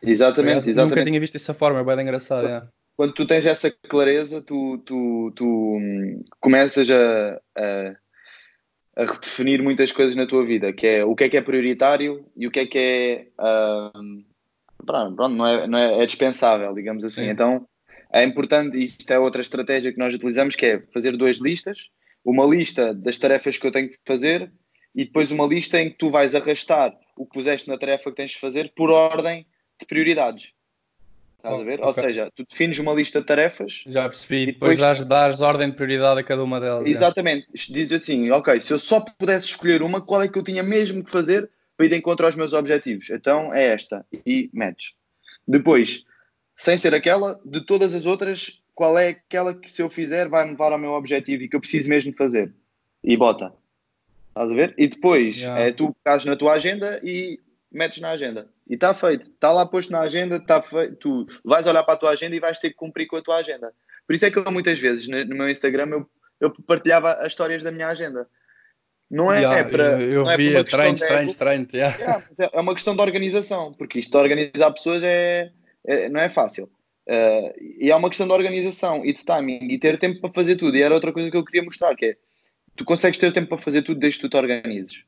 Exatamente, 0.01 0.69
exatamente. 0.69 0.98
Nunca 0.98 1.06
tinha 1.06 1.19
visto 1.19 1.33
dessa 1.33 1.54
forma, 1.54 1.80
é 1.80 1.83
bem 1.83 2.04
engraçado. 2.04 2.45
Yeah. 2.45 2.68
Quando 2.95 3.13
tu 3.13 3.25
tens 3.25 3.45
essa 3.45 3.71
clareza, 3.71 4.42
tu, 4.42 4.77
tu, 4.80 5.31
tu 5.36 5.45
hum, 5.45 6.24
começas 6.39 6.89
a, 6.92 7.39
a 7.57 7.95
a 8.95 9.06
redefinir 9.06 9.62
muitas 9.63 9.92
coisas 9.92 10.16
na 10.16 10.28
tua 10.28 10.45
vida, 10.45 10.72
que 10.72 10.86
é 10.86 11.06
o 11.06 11.16
que 11.16 11.24
é 11.24 11.30
que 11.30 11.38
é 11.38 11.42
prioritário 11.42 12.25
e 12.36 12.48
o 12.48 12.51
que 12.51 12.60
é 12.60 12.66
que 12.66 12.78
é, 12.78 13.28
uh, 13.40 14.24
pronto, 14.86 15.28
não 15.30 15.48
é, 15.48 15.68
não 15.68 15.80
é, 15.80 16.04
é 16.04 16.06
dispensável, 16.06 16.74
digamos 16.74 17.04
assim. 17.04 17.24
Sim. 17.24 17.30
Então 17.30 17.68
é 18.12 18.24
importante, 18.24 18.84
isto 18.84 19.10
é 19.12 19.18
outra 19.18 19.42
estratégia 19.42 19.92
que 19.92 19.98
nós 19.98 20.13
utilizamos, 20.13 20.56
que 20.56 20.66
é 20.66 20.80
fazer 20.94 21.18
duas 21.18 21.38
listas, 21.38 21.90
uma 22.24 22.45
lista 22.45 22.94
das 22.94 23.18
tarefas 23.18 23.57
que 23.57 23.66
eu 23.66 23.72
tenho 23.72 23.90
que 23.90 23.98
fazer 24.06 24.51
e 24.96 25.06
depois 25.06 25.31
uma 25.31 25.48
lista 25.48 25.81
em 25.81 25.89
que 25.89 25.98
tu 25.98 26.10
vais 26.10 26.36
arrastar 26.36 26.96
o 27.18 27.25
que 27.25 27.34
puseste 27.34 27.68
na 27.68 27.78
tarefa 27.78 28.12
que 28.12 28.18
tens 28.18 28.31
de 28.31 28.39
fazer 28.39 28.72
por 28.75 28.92
ordem 28.92 29.48
de 29.80 29.86
prioridades. 29.88 30.54
Estás 31.44 31.60
a 31.60 31.63
ver? 31.63 31.74
Okay. 31.74 31.86
Ou 31.86 31.94
seja, 31.94 32.31
tu 32.34 32.45
defines 32.50 32.80
uma 32.80 32.94
lista 32.94 33.19
de 33.19 33.28
tarefas. 33.28 33.84
Já 33.86 34.07
percebi. 34.07 34.44
E 34.44 34.45
depois, 34.54 34.78
depois 34.78 35.06
dás, 35.06 35.42
ordem 35.42 35.69
de 35.69 35.75
prioridade 35.75 36.22
a 36.22 36.24
cada 36.24 36.42
uma 36.42 36.57
delas. 36.57 36.88
Exatamente. 36.88 37.48
Já. 37.54 37.74
Diz 37.74 37.92
assim, 37.92 38.31
ok, 38.31 38.62
se 38.62 38.72
eu 38.72 38.80
só 38.80 39.01
pudesse 39.01 39.48
escolher 39.48 39.81
uma, 39.81 40.00
qual 40.00 40.22
é 40.22 40.30
que 40.30 40.40
eu 40.40 40.44
tinha 40.44 40.63
mesmo 40.63 41.04
que 41.04 41.12
fazer 41.12 41.50
para 41.75 41.86
ir 41.86 41.90
de 41.90 41.98
encontro 41.98 42.25
aos 42.25 42.38
meus 42.38 42.54
objetivos? 42.54 43.10
Então 43.10 43.54
é 43.54 43.66
esta. 43.66 44.06
E 44.25 44.50
metes. 44.54 44.94
Depois, 45.45 46.06
sem 46.56 46.78
ser 46.78 46.95
aquela, 46.95 47.38
de 47.44 47.60
todas 47.66 47.94
as 47.94 48.06
outras, 48.06 48.62
qual 48.74 48.98
é 48.98 49.10
aquela 49.10 49.54
que 49.54 49.69
se 49.69 49.81
eu 49.81 49.89
fizer 49.89 50.30
vai 50.30 50.46
me 50.46 50.51
levar 50.51 50.72
ao 50.72 50.80
meu 50.80 50.92
objetivo 50.92 51.44
e 51.44 51.50
que 51.50 51.57
eu 51.57 51.60
preciso 51.60 51.89
mesmo 51.89 52.13
fazer? 52.16 52.54
E 53.04 53.18
bota. 53.18 53.54
Estás 54.30 54.50
a 54.50 54.56
ver? 54.56 54.74
E 54.78 54.88
depois 54.88 55.39
yeah. 55.39 55.62
é 55.62 55.72
tu 55.74 55.94
pegares 56.01 56.24
na 56.24 56.38
tua 56.38 56.54
agenda 56.54 57.01
e 57.04 57.38
metes 57.74 58.00
na 58.00 58.12
agenda. 58.12 58.48
E 58.70 58.75
está 58.75 58.94
feito. 58.94 59.30
Está 59.30 59.52
lá 59.52 59.66
posto 59.66 59.92
na 59.92 60.02
agenda, 60.02 60.38
está 60.38 60.62
feito. 60.62 60.96
Tu 60.96 61.25
vais 61.44 61.66
olhar 61.66 61.84
para 61.84 61.96
a 61.96 61.98
tua 61.98 62.12
agenda 62.12 62.36
e 62.36 62.40
vais 62.40 62.60
ter 62.60 62.70
que 62.70 62.75
cumprir 62.75 63.08
com 63.08 63.18
a 63.18 63.22
tua 63.22 63.38
agenda. 63.38 63.74
Por 64.06 64.14
isso 64.14 64.25
é 64.25 64.31
que 64.31 64.38
eu 64.38 64.52
muitas 64.52 64.78
vezes 64.80 65.08
no 65.08 65.36
meu 65.36 65.50
Instagram 65.50 65.90
eu, 65.90 66.10
eu 66.40 66.52
partilhava 66.64 67.14
as 67.14 67.28
histórias 67.28 67.64
da 67.64 67.72
minha 67.72 67.88
agenda. 67.88 68.28
Não 69.10 69.31
é, 69.31 69.40
yeah, 69.40 69.60
é 69.60 69.64
para. 69.64 70.02
Eu, 70.02 70.24
eu 70.24 70.30
é 70.30 70.38
via 70.38 70.64
treino, 70.64 70.98
treino, 70.98 71.34
treino. 71.34 71.68
Yeah. 71.74 72.24
é 72.52 72.60
uma 72.60 72.74
questão 72.74 72.96
de 72.96 73.02
organização, 73.02 73.74
porque 73.74 74.00
isto 74.00 74.12
de 74.12 74.18
organizar 74.18 74.72
pessoas 74.72 75.04
é, 75.04 75.52
é 75.86 76.10
não 76.10 76.20
é 76.20 76.30
fácil. 76.30 76.70
Uh, 77.08 77.54
e 77.60 77.92
é 77.92 77.96
uma 77.96 78.08
questão 78.08 78.25
de 78.25 78.34
organização 78.34 79.06
e 79.06 79.13
de 79.13 79.24
timing 79.25 79.68
e 79.70 79.77
ter 79.77 79.98
tempo 79.98 80.22
para 80.22 80.32
fazer 80.32 80.56
tudo. 80.56 80.77
E 80.77 80.82
era 80.82 80.94
outra 80.94 81.12
coisa 81.12 81.30
que 81.30 81.38
eu 81.38 81.44
queria 81.44 81.63
mostrar, 81.63 81.96
que 81.96 82.06
é 82.06 82.18
tu 82.75 82.86
consegues 82.86 83.20
ter 83.20 83.32
tempo 83.32 83.50
para 83.50 83.58
fazer 83.58 83.82
tudo 83.82 84.00
desde 84.00 84.20
que 84.20 84.27
tu 84.27 84.30
te 84.30 84.38
organizes 84.38 85.03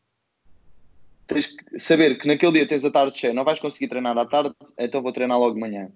tens 1.28 1.48
que 1.48 1.80
saber 1.80 2.18
que 2.18 2.28
naquele 2.28 2.54
dia 2.54 2.68
tens 2.68 2.84
a 2.84 2.92
tarde 2.92 3.18
cheia, 3.18 3.34
não 3.34 3.44
vais 3.44 3.60
conseguir 3.60 3.88
treinar 3.88 4.18
à 4.18 4.26
tarde, 4.26 4.54
então 4.78 5.02
vou 5.02 5.12
treinar 5.12 5.40
logo 5.40 5.54
de 5.54 5.60
manhã. 5.60 5.92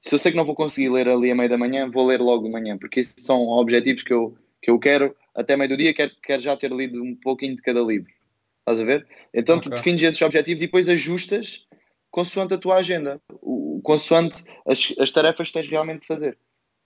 Se 0.00 0.14
eu 0.14 0.18
sei 0.18 0.32
que 0.32 0.36
não 0.36 0.44
vou 0.44 0.54
conseguir 0.54 0.90
ler 0.90 1.08
ali 1.08 1.30
a 1.30 1.34
meio 1.34 1.48
da 1.48 1.58
manhã, 1.58 1.90
vou 1.90 2.06
ler 2.06 2.20
logo 2.20 2.44
de 2.44 2.50
manhã, 2.50 2.76
porque 2.78 3.00
esses 3.00 3.14
são 3.18 3.48
objetivos 3.48 4.02
que 4.02 4.12
eu, 4.12 4.36
que 4.62 4.70
eu 4.70 4.78
quero 4.78 5.16
até 5.34 5.56
meio 5.56 5.70
do 5.70 5.76
dia, 5.76 5.94
quero, 5.94 6.12
quero 6.22 6.42
já 6.42 6.56
ter 6.56 6.70
lido 6.70 7.02
um 7.02 7.14
pouquinho 7.14 7.56
de 7.56 7.62
cada 7.62 7.80
livro. 7.80 8.10
Estás 8.60 8.80
a 8.80 8.84
ver? 8.84 9.06
Então 9.32 9.56
okay. 9.56 9.70
tu 9.70 9.74
defines 9.74 10.02
esses 10.02 10.22
objetivos 10.22 10.62
e 10.62 10.66
depois 10.66 10.88
ajustas 10.88 11.66
consoante 12.10 12.54
a 12.54 12.58
tua 12.58 12.76
agenda, 12.76 13.20
o, 13.42 13.80
consoante 13.82 14.42
as, 14.66 14.94
as 14.98 15.10
tarefas 15.10 15.48
que 15.48 15.54
tens 15.54 15.68
realmente 15.68 16.00
de 16.00 16.06
fazer. 16.06 16.38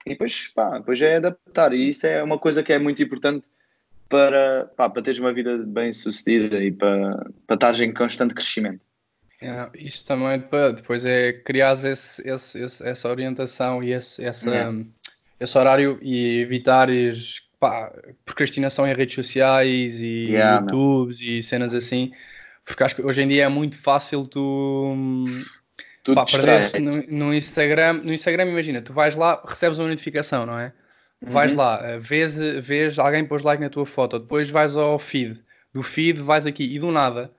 E 0.05 0.11
depois, 0.11 0.47
pá, 0.47 0.77
depois 0.77 1.01
é 1.01 1.15
adaptar. 1.15 1.73
E 1.73 1.89
isso 1.89 2.05
é 2.05 2.23
uma 2.23 2.37
coisa 2.37 2.61
que 2.63 2.73
é 2.73 2.79
muito 2.79 3.01
importante 3.01 3.49
para, 4.11 4.65
pá, 4.75 4.89
para 4.89 5.01
teres 5.01 5.19
uma 5.19 5.33
vida 5.33 5.65
bem 5.65 5.93
sucedida 5.93 6.61
e 6.61 6.69
para, 6.69 7.25
para 7.47 7.55
estares 7.55 7.79
em 7.79 7.93
constante 7.93 8.35
crescimento. 8.35 8.81
É, 9.41 9.69
isto 9.73 10.05
também 10.05 10.43
depois 10.75 11.03
é 11.03 11.33
criar 11.33 11.73
esse, 11.73 12.21
esse, 12.27 12.61
esse, 12.61 12.87
essa 12.87 13.09
orientação 13.09 13.81
e 13.81 13.93
esse, 13.93 14.23
essa, 14.23 14.53
é. 14.53 14.71
esse 15.39 15.57
horário 15.57 15.97
e 16.01 16.41
evitares 16.41 17.41
pá, 17.59 17.91
procrastinação 18.23 18.85
em 18.85 18.93
redes 18.93 19.15
sociais 19.15 19.99
e 20.01 20.27
yeah, 20.29 20.59
YouTubes 20.59 21.21
e 21.21 21.41
cenas 21.41 21.73
assim, 21.73 22.11
porque 22.65 22.83
acho 22.83 22.95
que 22.95 23.01
hoje 23.01 23.21
em 23.21 23.29
dia 23.29 23.45
é 23.45 23.49
muito 23.49 23.77
fácil 23.79 24.27
tu 24.27 25.23
Tudo 26.03 26.15
pá, 26.15 26.25
perderes 26.25 26.73
no, 26.73 27.01
no, 27.07 27.33
Instagram. 27.33 27.93
No 28.03 28.13
Instagram, 28.13 28.45
imagina, 28.45 28.81
tu 28.81 28.93
vais 28.93 29.15
lá, 29.15 29.41
recebes 29.47 29.79
uma 29.79 29.87
notificação, 29.87 30.45
não 30.45 30.59
é? 30.59 30.71
Vais 31.21 31.51
uhum. 31.51 31.57
lá, 31.57 31.79
eh, 31.83 31.99
vês, 31.99 32.35
vês 32.35 32.97
alguém 32.97 33.23
pôs 33.23 33.43
like 33.43 33.61
na 33.61 33.69
tua 33.69 33.85
foto, 33.85 34.17
depois 34.17 34.49
vais 34.49 34.75
ao 34.75 34.97
feed, 34.97 35.39
do 35.71 35.83
feed 35.83 36.19
vais 36.19 36.47
aqui 36.47 36.63
e 36.63 36.79
do 36.79 36.91
nada, 36.91 37.31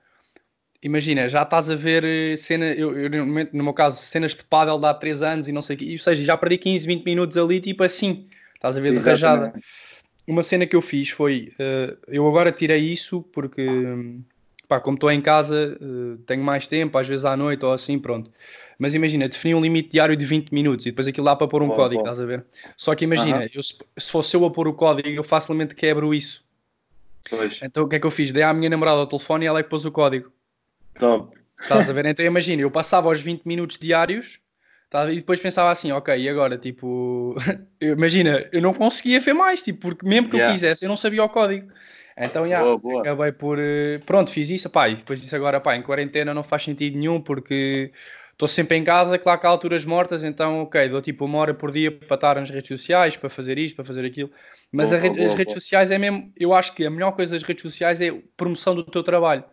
imagina, 0.81 1.27
já 1.27 1.43
estás 1.43 1.69
a 1.69 1.75
ver 1.75 2.03
eh, 2.03 2.35
cena, 2.37 2.65
eu, 2.65 2.93
eu, 2.93 3.09
no 3.51 3.63
meu 3.63 3.73
caso, 3.73 4.01
cenas 4.01 4.35
de 4.35 4.43
paddle 4.43 4.79
de 4.79 4.85
há 4.85 4.93
3 4.93 5.21
anos 5.21 5.47
e 5.47 5.51
não 5.51 5.61
sei 5.61 5.75
o 5.75 5.79
quê, 5.79 5.91
ou 5.93 5.99
seja, 5.99 6.23
já 6.23 6.37
perdi 6.37 6.57
15, 6.57 6.87
20 6.87 7.05
minutos 7.05 7.37
ali, 7.37 7.59
tipo 7.59 7.83
assim, 7.83 8.27
estás 8.53 8.77
a 8.77 8.79
ver 8.81 8.91
de 8.93 8.99
rajada. 8.99 9.53
Uma 10.25 10.43
cena 10.43 10.65
que 10.65 10.75
eu 10.75 10.81
fiz 10.81 11.09
foi, 11.09 11.51
uh, 11.59 11.97
eu 12.07 12.25
agora 12.25 12.49
tirei 12.49 12.79
isso 12.79 13.21
porque, 13.33 13.67
pá, 14.69 14.79
como 14.79 14.95
estou 14.95 15.11
em 15.11 15.19
casa, 15.19 15.77
uh, 15.81 16.17
tenho 16.19 16.41
mais 16.41 16.65
tempo, 16.67 16.97
às 16.97 17.05
vezes 17.05 17.25
à 17.25 17.35
noite 17.35 17.65
ou 17.65 17.73
assim, 17.73 17.99
pronto. 17.99 18.31
Mas 18.77 18.93
imagina, 18.93 19.27
defini 19.27 19.55
um 19.55 19.61
limite 19.61 19.89
diário 19.91 20.15
de 20.15 20.25
20 20.25 20.51
minutos 20.51 20.85
e 20.85 20.91
depois 20.91 21.07
aquilo 21.07 21.25
dá 21.25 21.35
para 21.35 21.47
pôr 21.47 21.61
um 21.61 21.69
código, 21.69 22.01
estás 22.01 22.19
a 22.19 22.25
ver? 22.25 22.45
Só 22.75 22.95
que 22.95 23.05
imagina, 23.05 23.47
eu, 23.53 23.61
se 23.63 24.11
fosse 24.11 24.35
eu 24.35 24.45
a 24.45 24.51
pôr 24.51 24.67
o 24.67 24.73
código, 24.73 25.09
eu 25.09 25.23
facilmente 25.23 25.75
quebro 25.75 26.13
isso. 26.13 26.43
Pois. 27.29 27.59
Então 27.63 27.83
o 27.83 27.87
que 27.87 27.95
é 27.95 27.99
que 27.99 28.05
eu 28.05 28.11
fiz? 28.11 28.31
Dei 28.31 28.43
à 28.43 28.53
minha 28.53 28.69
namorada 28.69 29.01
o 29.01 29.07
telefone 29.07 29.45
e 29.45 29.47
ela 29.47 29.59
é 29.59 29.63
que 29.63 29.69
pôs 29.69 29.85
o 29.85 29.91
código. 29.91 30.31
Top. 30.95 31.35
Estás 31.61 31.89
a 31.89 31.93
ver? 31.93 32.05
Então 32.05 32.25
imagina, 32.25 32.61
eu 32.61 32.71
passava 32.71 33.09
os 33.09 33.21
20 33.21 33.43
minutos 33.45 33.77
diários 33.79 34.39
tá? 34.89 35.11
e 35.11 35.15
depois 35.15 35.39
pensava 35.39 35.71
assim, 35.71 35.91
ok, 35.91 36.15
e 36.17 36.29
agora? 36.29 36.57
Tipo, 36.57 37.35
imagina, 37.81 38.47
eu 38.51 38.61
não 38.61 38.73
conseguia 38.73 39.19
ver 39.19 39.33
mais, 39.33 39.61
tipo, 39.61 39.79
porque 39.89 40.07
mesmo 40.07 40.29
que 40.29 40.35
yeah. 40.35 40.51
eu 40.51 40.55
quisesse, 40.55 40.85
eu 40.85 40.89
não 40.89 40.95
sabia 40.95 41.23
o 41.23 41.29
código. 41.29 41.71
Então, 42.15 42.47
já, 42.47 42.61
boa, 42.61 42.77
boa. 42.77 43.01
acabei 43.01 43.31
por. 43.31 43.57
Eh, 43.59 43.99
pronto, 44.05 44.29
fiz 44.29 44.49
isso, 44.51 44.69
pá, 44.69 44.87
e 44.87 44.95
depois 44.95 45.19
disse 45.19 45.35
agora, 45.35 45.59
pá, 45.59 45.75
em 45.75 45.81
quarentena 45.81 46.31
não 46.31 46.43
faz 46.43 46.63
sentido 46.63 46.95
nenhum 46.95 47.19
porque 47.19 47.91
estou 48.33 48.47
sempre 48.47 48.77
em 48.77 48.83
casa, 48.83 49.17
claro 49.17 49.39
que 49.39 49.47
há 49.47 49.49
alturas 49.49 49.85
mortas, 49.85 50.23
então, 50.23 50.63
ok, 50.63 50.89
dou 50.89 51.01
tipo 51.01 51.25
uma 51.25 51.37
hora 51.37 51.53
por 51.53 51.71
dia 51.71 51.91
para 51.91 52.15
estar 52.15 52.35
nas 52.35 52.49
redes 52.49 52.67
sociais, 52.67 53.15
para 53.15 53.29
fazer 53.29 53.57
isto, 53.57 53.75
para 53.75 53.85
fazer 53.85 54.05
aquilo. 54.05 54.29
Mas 54.71 54.89
boa, 54.89 55.01
boa, 55.01 55.25
as 55.25 55.33
redes 55.33 55.53
sociais 55.53 55.91
é 55.91 55.97
mesmo, 55.97 56.31
eu 56.37 56.53
acho 56.53 56.73
que 56.73 56.85
a 56.85 56.89
melhor 56.89 57.11
coisa 57.13 57.33
das 57.33 57.43
redes 57.43 57.61
sociais 57.61 58.01
é 58.01 58.11
promoção 58.35 58.75
do 58.75 58.83
teu 58.83 59.03
trabalho. 59.03 59.43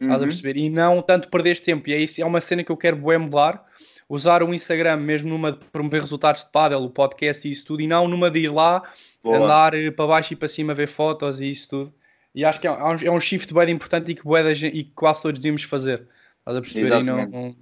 Uhum. 0.00 0.06
Estás 0.06 0.12
a 0.12 0.14
uhum. 0.14 0.28
perceber? 0.28 0.56
E 0.56 0.70
não 0.70 1.02
tanto 1.02 1.28
perderes 1.28 1.60
tempo. 1.60 1.88
E 1.88 1.94
é, 1.94 1.98
isso, 1.98 2.20
é 2.20 2.24
uma 2.24 2.40
cena 2.40 2.62
que 2.62 2.70
eu 2.70 2.76
quero 2.76 2.96
bué 2.96 3.18
mudar. 3.18 3.66
Usar 4.08 4.42
o 4.42 4.54
Instagram 4.54 4.96
mesmo 4.96 5.28
numa 5.28 5.52
de 5.52 5.58
promover 5.66 6.00
resultados 6.00 6.42
de 6.42 6.50
paddle, 6.50 6.82
o 6.82 6.88
podcast 6.88 7.46
e 7.46 7.50
isso 7.50 7.66
tudo, 7.66 7.82
e 7.82 7.86
não 7.86 8.08
numa 8.08 8.30
de 8.30 8.40
ir 8.40 8.48
lá, 8.48 8.82
Boa. 9.22 9.36
andar 9.36 9.74
eh, 9.74 9.90
para 9.90 10.06
baixo 10.06 10.32
e 10.32 10.36
para 10.36 10.48
cima 10.48 10.72
ver 10.72 10.88
fotos 10.88 11.42
e 11.42 11.50
isso 11.50 11.68
tudo. 11.68 11.94
E 12.34 12.42
acho 12.42 12.58
que 12.58 12.66
é 12.66 12.72
um, 12.72 12.94
é 13.04 13.10
um 13.10 13.20
shift 13.20 13.52
bem 13.52 13.68
importante 13.70 14.10
e 14.10 14.14
que, 14.14 14.24
bué 14.24 14.50
e 14.52 14.84
que 14.84 14.92
quase 14.94 15.20
todos 15.20 15.40
devíamos 15.40 15.64
fazer. 15.64 16.06
Estás 16.38 16.56
a 16.56 16.60
perceber? 16.62 16.86
Exatamente. 16.86 17.36
E 17.36 17.42
não, 17.42 17.56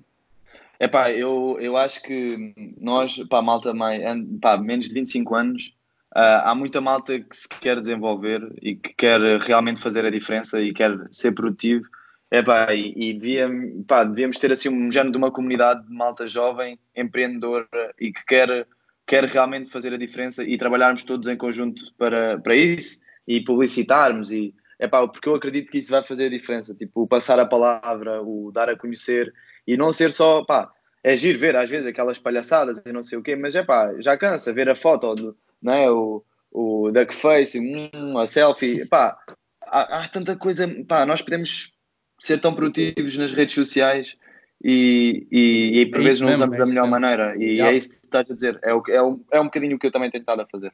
É 0.79 0.87
pá, 0.87 1.11
eu, 1.11 1.57
eu 1.61 1.77
acho 1.77 2.03
que 2.03 2.55
nós, 2.79 3.17
pá, 3.29 3.41
malta 3.41 3.73
mais, 3.73 4.03
pá, 4.41 4.57
menos 4.59 4.89
de 4.89 4.95
25 4.95 5.35
anos, 5.35 5.75
uh, 6.15 6.45
há 6.45 6.55
muita 6.55 6.81
malta 6.81 7.19
que 7.19 7.37
se 7.37 7.49
quer 7.49 7.81
desenvolver 7.81 8.43
e 8.61 8.77
que 8.77 8.95
quer 8.95 9.21
realmente 9.41 9.81
fazer 9.81 10.05
a 10.05 10.11
diferença 10.11 10.61
e 10.61 10.73
quer 10.73 10.93
ser 11.11 11.33
produtivo. 11.33 11.85
É 12.31 12.43
pá, 12.43 12.75
e, 12.75 12.93
e 12.97 13.13
devia, 13.15 13.49
pá, 13.87 14.05
devíamos 14.05 14.39
ter 14.39 14.53
assim 14.53 14.69
um 14.69 14.91
género 14.91 15.13
de 15.13 15.19
uma 15.19 15.31
comunidade 15.31 15.87
de 15.87 15.93
malta 15.93 16.29
jovem, 16.29 16.79
empreendedora 16.95 17.67
e 17.99 18.13
que 18.13 18.25
quer, 18.27 18.67
quer 19.07 19.25
realmente 19.25 19.71
fazer 19.71 19.95
a 19.95 19.99
diferença 19.99 20.45
e 20.45 20.59
trabalharmos 20.59 21.05
todos 21.05 21.29
em 21.29 21.37
conjunto 21.37 21.95
para, 21.97 22.39
para 22.39 22.55
isso 22.55 23.01
e 23.27 23.41
publicitarmos 23.43 24.31
e 24.31 24.55
é 24.79 24.87
pá, 24.87 25.07
porque 25.09 25.29
eu 25.29 25.35
acredito 25.35 25.71
que 25.71 25.79
isso 25.79 25.91
vai 25.91 26.05
fazer 26.05 26.27
a 26.27 26.31
diferença, 26.31 26.75
tipo, 26.75 27.03
o 27.03 27.09
passar 27.09 27.41
a 27.41 27.47
palavra, 27.47 28.23
o 28.23 28.51
dar 28.53 28.69
a 28.69 28.77
conhecer 28.77 29.33
e 29.67 29.77
não 29.77 29.93
ser 29.93 30.13
só, 30.13 30.45
pá, 30.45 30.71
é 31.03 31.17
giro 31.17 31.39
ver 31.39 31.57
às 31.57 31.69
vezes 31.69 31.87
aquelas 31.87 32.19
palhaçadas 32.19 32.83
e 32.85 32.93
não 32.93 33.03
sei 33.03 33.19
o 33.19 33.23
quê, 33.23 33.37
mas 33.37 33.55
é 33.55 33.63
pá, 33.63 33.95
já 34.01 34.17
cansa 34.17 34.53
ver 34.53 34.69
a 34.69 34.75
foto, 34.75 35.15
do, 35.15 35.37
não 35.63 35.73
é, 35.73 35.91
o, 35.91 36.25
o 36.51 36.91
duckface, 36.91 37.59
hum, 37.59 38.19
a 38.19 38.27
selfie, 38.27 38.89
pá, 38.89 39.17
há, 39.63 40.01
há 40.01 40.09
tanta 40.09 40.37
coisa, 40.37 40.67
pá, 40.87 41.05
nós 41.07 41.23
podemos 41.23 41.73
ser 42.19 42.39
tão 42.39 42.55
produtivos 42.55 43.17
nas 43.17 43.33
redes 43.33 43.55
sociais 43.55 44.17
e, 44.63 45.27
e, 45.31 45.81
e 45.81 45.87
por 45.87 46.01
é 46.01 46.05
vezes 46.05 46.21
não 46.21 46.33
usamos 46.33 46.57
é 46.57 46.59
da 46.59 46.67
melhor 46.67 46.89
maneira. 46.89 47.37
E 47.37 47.57
yeah. 47.57 47.73
é 47.73 47.77
isso 47.77 47.91
que 47.91 47.97
tu 47.97 48.05
estás 48.05 48.31
a 48.31 48.35
dizer. 48.35 48.59
É, 48.63 48.75
o, 48.75 48.83
é, 48.89 49.03
um, 49.03 49.25
é 49.31 49.41
um 49.41 49.45
bocadinho 49.45 49.77
o 49.77 49.79
que 49.79 49.87
eu 49.87 49.93
também 49.93 50.11
tenho 50.11 50.23
estado 50.23 50.43
a 50.43 50.47
fazer. 50.47 50.73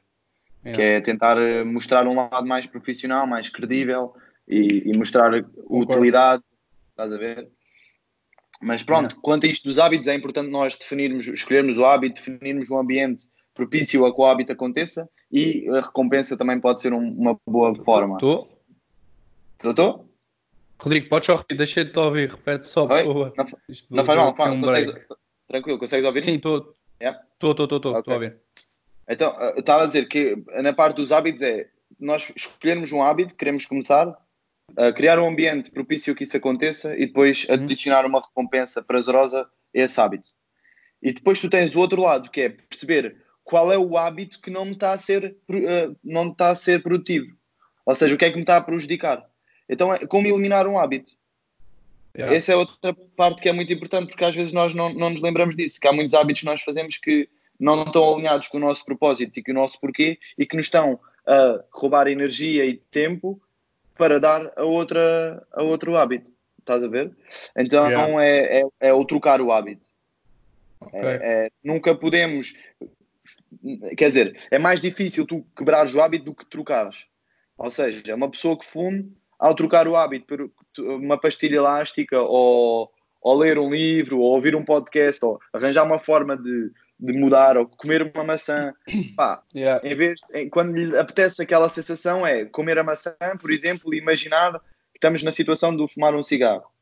Yeah. 0.65 0.77
Que 0.77 0.83
é 0.83 1.01
tentar 1.01 1.37
eh, 1.39 1.65
mostrar 1.65 2.07
um 2.07 2.15
lado 2.15 2.47
mais 2.47 2.67
profissional, 2.67 3.27
mais 3.27 3.49
credível 3.49 4.15
e, 4.49 4.91
e 4.91 4.97
mostrar 4.97 5.31
Concordo. 5.43 5.93
utilidade. 5.93 6.43
Estás 6.91 7.13
a 7.13 7.17
ver? 7.17 7.49
Mas 8.63 8.83
pronto, 8.83 9.17
quanto 9.17 9.45
a 9.45 9.49
isto 9.49 9.65
dos 9.65 9.79
hábitos, 9.79 10.07
é 10.07 10.15
importante 10.15 10.49
nós 10.49 10.77
definirmos, 10.77 11.27
escolhermos 11.27 11.77
o 11.77 11.85
hábito, 11.85 12.23
definirmos 12.23 12.71
um 12.71 12.79
ambiente 12.79 13.27
propício 13.53 14.07
a 14.07 14.15
que 14.15 14.21
o 14.21 14.25
hábito 14.25 14.53
aconteça 14.53 15.09
e 15.31 15.69
a 15.69 15.81
recompensa 15.81 16.37
também 16.37 16.61
pode 16.61 16.81
ser 16.81 16.93
um, 16.93 17.13
uma 17.13 17.39
boa 17.45 17.75
forma. 17.85 18.15
Estou? 18.15 18.49
Estou? 19.65 20.09
Rodrigo, 20.81 21.09
podes 21.09 21.27
só 21.27 21.35
repetir, 21.35 21.59
deixei 21.59 21.85
de 21.85 21.93
te 21.93 21.99
ouvir, 21.99 22.31
repete 22.31 22.67
só, 22.67 22.87
por 22.87 22.97
favor. 22.97 23.33
Não, 23.37 23.45
não 23.91 24.05
faz 24.05 24.19
mal, 24.19 24.53
um 24.53 24.61
consegues, 24.61 25.07
tranquilo, 25.49 25.79
consegues 25.79 26.07
ouvir? 26.07 26.23
Sim, 26.23 26.37
estou. 26.37 26.75
Estou, 27.01 27.51
estou, 27.51 27.65
estou, 27.65 27.99
estou 27.99 28.13
a 28.13 28.15
ouvir. 28.15 28.37
Então, 29.09 29.33
eu 29.41 29.61
estava 29.61 29.83
a 29.83 29.87
dizer 29.87 30.07
que 30.07 30.37
na 30.63 30.73
parte 30.73 30.97
dos 30.97 31.11
hábitos 31.11 31.43
é 31.43 31.69
nós 31.99 32.33
escolhermos 32.37 32.93
um 32.93 33.03
hábito, 33.03 33.35
queremos 33.35 33.67
começar, 33.67 34.17
criar 34.97 35.19
um 35.19 35.29
ambiente 35.29 35.71
propício 35.71 36.15
que 36.15 36.25
isso 36.25 36.37
aconteça 36.37 36.95
e 36.97 37.07
depois 37.07 37.47
uhum. 37.49 37.55
adicionar 37.55 38.07
uma 38.07 38.21
recompensa 38.21 38.83
prazerosa 38.83 39.43
a 39.43 39.49
esse 39.75 40.01
hábito. 40.01 40.29
E 41.03 41.13
depois 41.13 41.41
tu 41.41 41.51
tens 41.51 41.75
o 41.75 41.81
outro 41.81 42.01
lado, 42.01 42.31
que 42.31 42.43
é 42.43 42.49
perceber 42.49 43.17
qual 43.43 43.73
é 43.73 43.79
o 43.79 43.97
hábito 43.97 44.41
que 44.41 44.51
não 44.51 44.65
me 44.65 44.73
está 44.73 44.93
a 44.93 44.99
ser, 44.99 45.37
uh, 45.51 45.97
não 46.03 46.31
está 46.31 46.51
a 46.51 46.57
ser 46.57 46.83
produtivo. 46.83 47.27
Ou 47.85 47.95
seja, 47.95 48.15
o 48.15 48.19
que 48.19 48.25
é 48.25 48.31
que 48.31 48.37
me 48.37 48.43
está 48.43 48.57
a 48.57 48.63
prejudicar. 48.63 49.25
Então, 49.69 49.93
é 49.93 50.07
como 50.07 50.29
eliminar 50.29 50.67
um 50.67 50.79
hábito. 50.79 51.11
Yeah. 52.17 52.37
Essa 52.37 52.53
é 52.53 52.57
outra 52.57 52.95
parte 53.17 53.43
que 53.43 53.49
é 53.49 53.53
muito 53.53 53.73
importante, 53.73 54.11
porque 54.11 54.25
às 54.25 54.35
vezes 54.35 54.53
nós 54.53 54.75
não, 54.75 54.93
não 54.93 55.11
nos 55.11 55.21
lembramos 55.21 55.57
disso, 55.57 55.81
que 55.81 55.89
há 55.89 55.93
muitos 55.93 56.15
hábitos 56.15 56.41
que 56.41 56.47
nós 56.47 56.63
fazemos 56.63 56.99
que 56.99 57.29
não 57.59 57.83
estão 57.85 58.15
alinhados 58.15 58.49
com 58.49 58.59
o 58.59 58.61
nosso 58.61 58.85
propósito 58.85 59.39
e 59.39 59.43
com 59.43 59.53
o 59.53 59.55
nosso 59.55 59.81
porquê 59.81 60.19
e 60.39 60.45
que 60.45 60.57
nos 60.57 60.67
estão 60.67 61.01
a 61.27 61.65
roubar 61.73 62.07
energia 62.09 62.67
e 62.67 62.77
tempo 62.77 63.41
para 63.97 64.19
dar 64.19 64.53
a, 64.57 64.65
outra, 64.65 65.47
a 65.53 65.63
outro 65.63 65.97
hábito. 65.97 66.31
Estás 66.59 66.83
a 66.83 66.89
ver? 66.89 67.13
Então 67.57 67.89
yeah. 67.89 68.25
é, 68.25 68.61
é, 68.61 68.65
é, 68.81 68.93
o 68.93 69.05
trocar 69.05 69.41
o 69.41 69.51
hábito. 69.51 69.83
Okay. 70.81 71.01
É, 71.01 71.21
é, 71.23 71.51
nunca 71.63 71.95
podemos. 71.95 72.55
Quer 73.97 74.09
dizer, 74.09 74.37
é 74.51 74.59
mais 74.59 74.81
difícil 74.81 75.27
tu 75.27 75.45
quebrares 75.57 75.95
o 75.95 76.01
hábito 76.01 76.27
do 76.27 76.35
que 76.35 76.47
trocares. 76.47 77.07
Ou 77.57 77.71
seja, 77.71 78.15
uma 78.15 78.31
pessoa 78.31 78.59
que 78.59 78.65
fume 78.65 79.13
ao 79.39 79.55
trocar 79.55 79.87
o 79.87 79.97
hábito 79.97 80.27
por 80.27 80.51
uma 80.79 81.19
pastilha 81.19 81.57
elástica 81.57 82.21
ou, 82.21 82.91
ou 83.21 83.39
ler 83.39 83.59
um 83.59 83.71
livro 83.71 84.19
ou 84.19 84.33
ouvir 84.35 84.55
um 84.57 84.65
podcast 84.65 85.25
ou 85.25 85.41
arranjar 85.53 85.85
uma 85.85 85.99
forma 85.99 86.37
de, 86.37 86.71
de 86.99 87.13
mudar 87.13 87.57
ou 87.57 87.67
comer 87.67 88.11
uma 88.15 88.25
maçã, 88.25 88.73
pá, 89.17 89.43
yeah. 89.55 89.87
em 89.87 89.95
vez 89.95 90.21
em, 90.35 90.49
quando 90.49 90.77
lhe 90.77 90.97
apetece 90.97 91.43
aquela 91.43 91.69
sensação 91.69 92.27
é 92.27 92.45
comer 92.45 92.79
a 92.79 92.85
maçã, 92.85 93.17
por 93.41 93.51
exemplo, 93.51 93.93
e 93.93 93.99
imaginar 93.99 94.53
que 94.53 94.99
estamos 94.99 95.23
na 95.23 95.33
situação 95.33 95.77
de 95.77 95.87
fumar 95.93 96.15
um 96.15 96.23
cigarro 96.23 96.73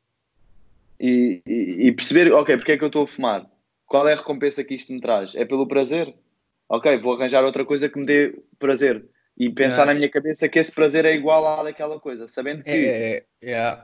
e, 0.99 1.41
e, 1.47 1.87
e, 1.87 1.91
perceber, 1.91 2.31
ok, 2.31 2.57
porque 2.57 2.73
é 2.73 2.77
que 2.77 2.83
eu 2.83 2.87
estou 2.87 3.03
a 3.03 3.07
fumar? 3.07 3.45
Qual 3.87 4.07
é 4.07 4.13
a 4.13 4.17
recompensa 4.17 4.63
que 4.63 4.75
isto 4.75 4.93
me 4.93 5.01
traz? 5.01 5.35
É 5.35 5.43
pelo 5.43 5.67
prazer? 5.67 6.13
Ok, 6.69 6.99
vou 6.99 7.15
arranjar 7.15 7.43
outra 7.43 7.65
coisa 7.65 7.89
que 7.89 7.99
me 7.99 8.05
dê 8.05 8.39
prazer 8.59 9.03
e 9.35 9.49
pensar 9.49 9.83
é. 9.83 9.85
na 9.87 9.93
minha 9.95 10.09
cabeça 10.09 10.47
que 10.47 10.59
esse 10.59 10.71
prazer 10.71 11.03
é 11.05 11.13
igual 11.13 11.45
à 11.47 11.63
daquela 11.63 11.99
coisa, 11.99 12.27
sabendo 12.27 12.63
que. 12.63 12.69
É, 12.69 13.23
é, 13.41 13.51
é, 13.51 13.79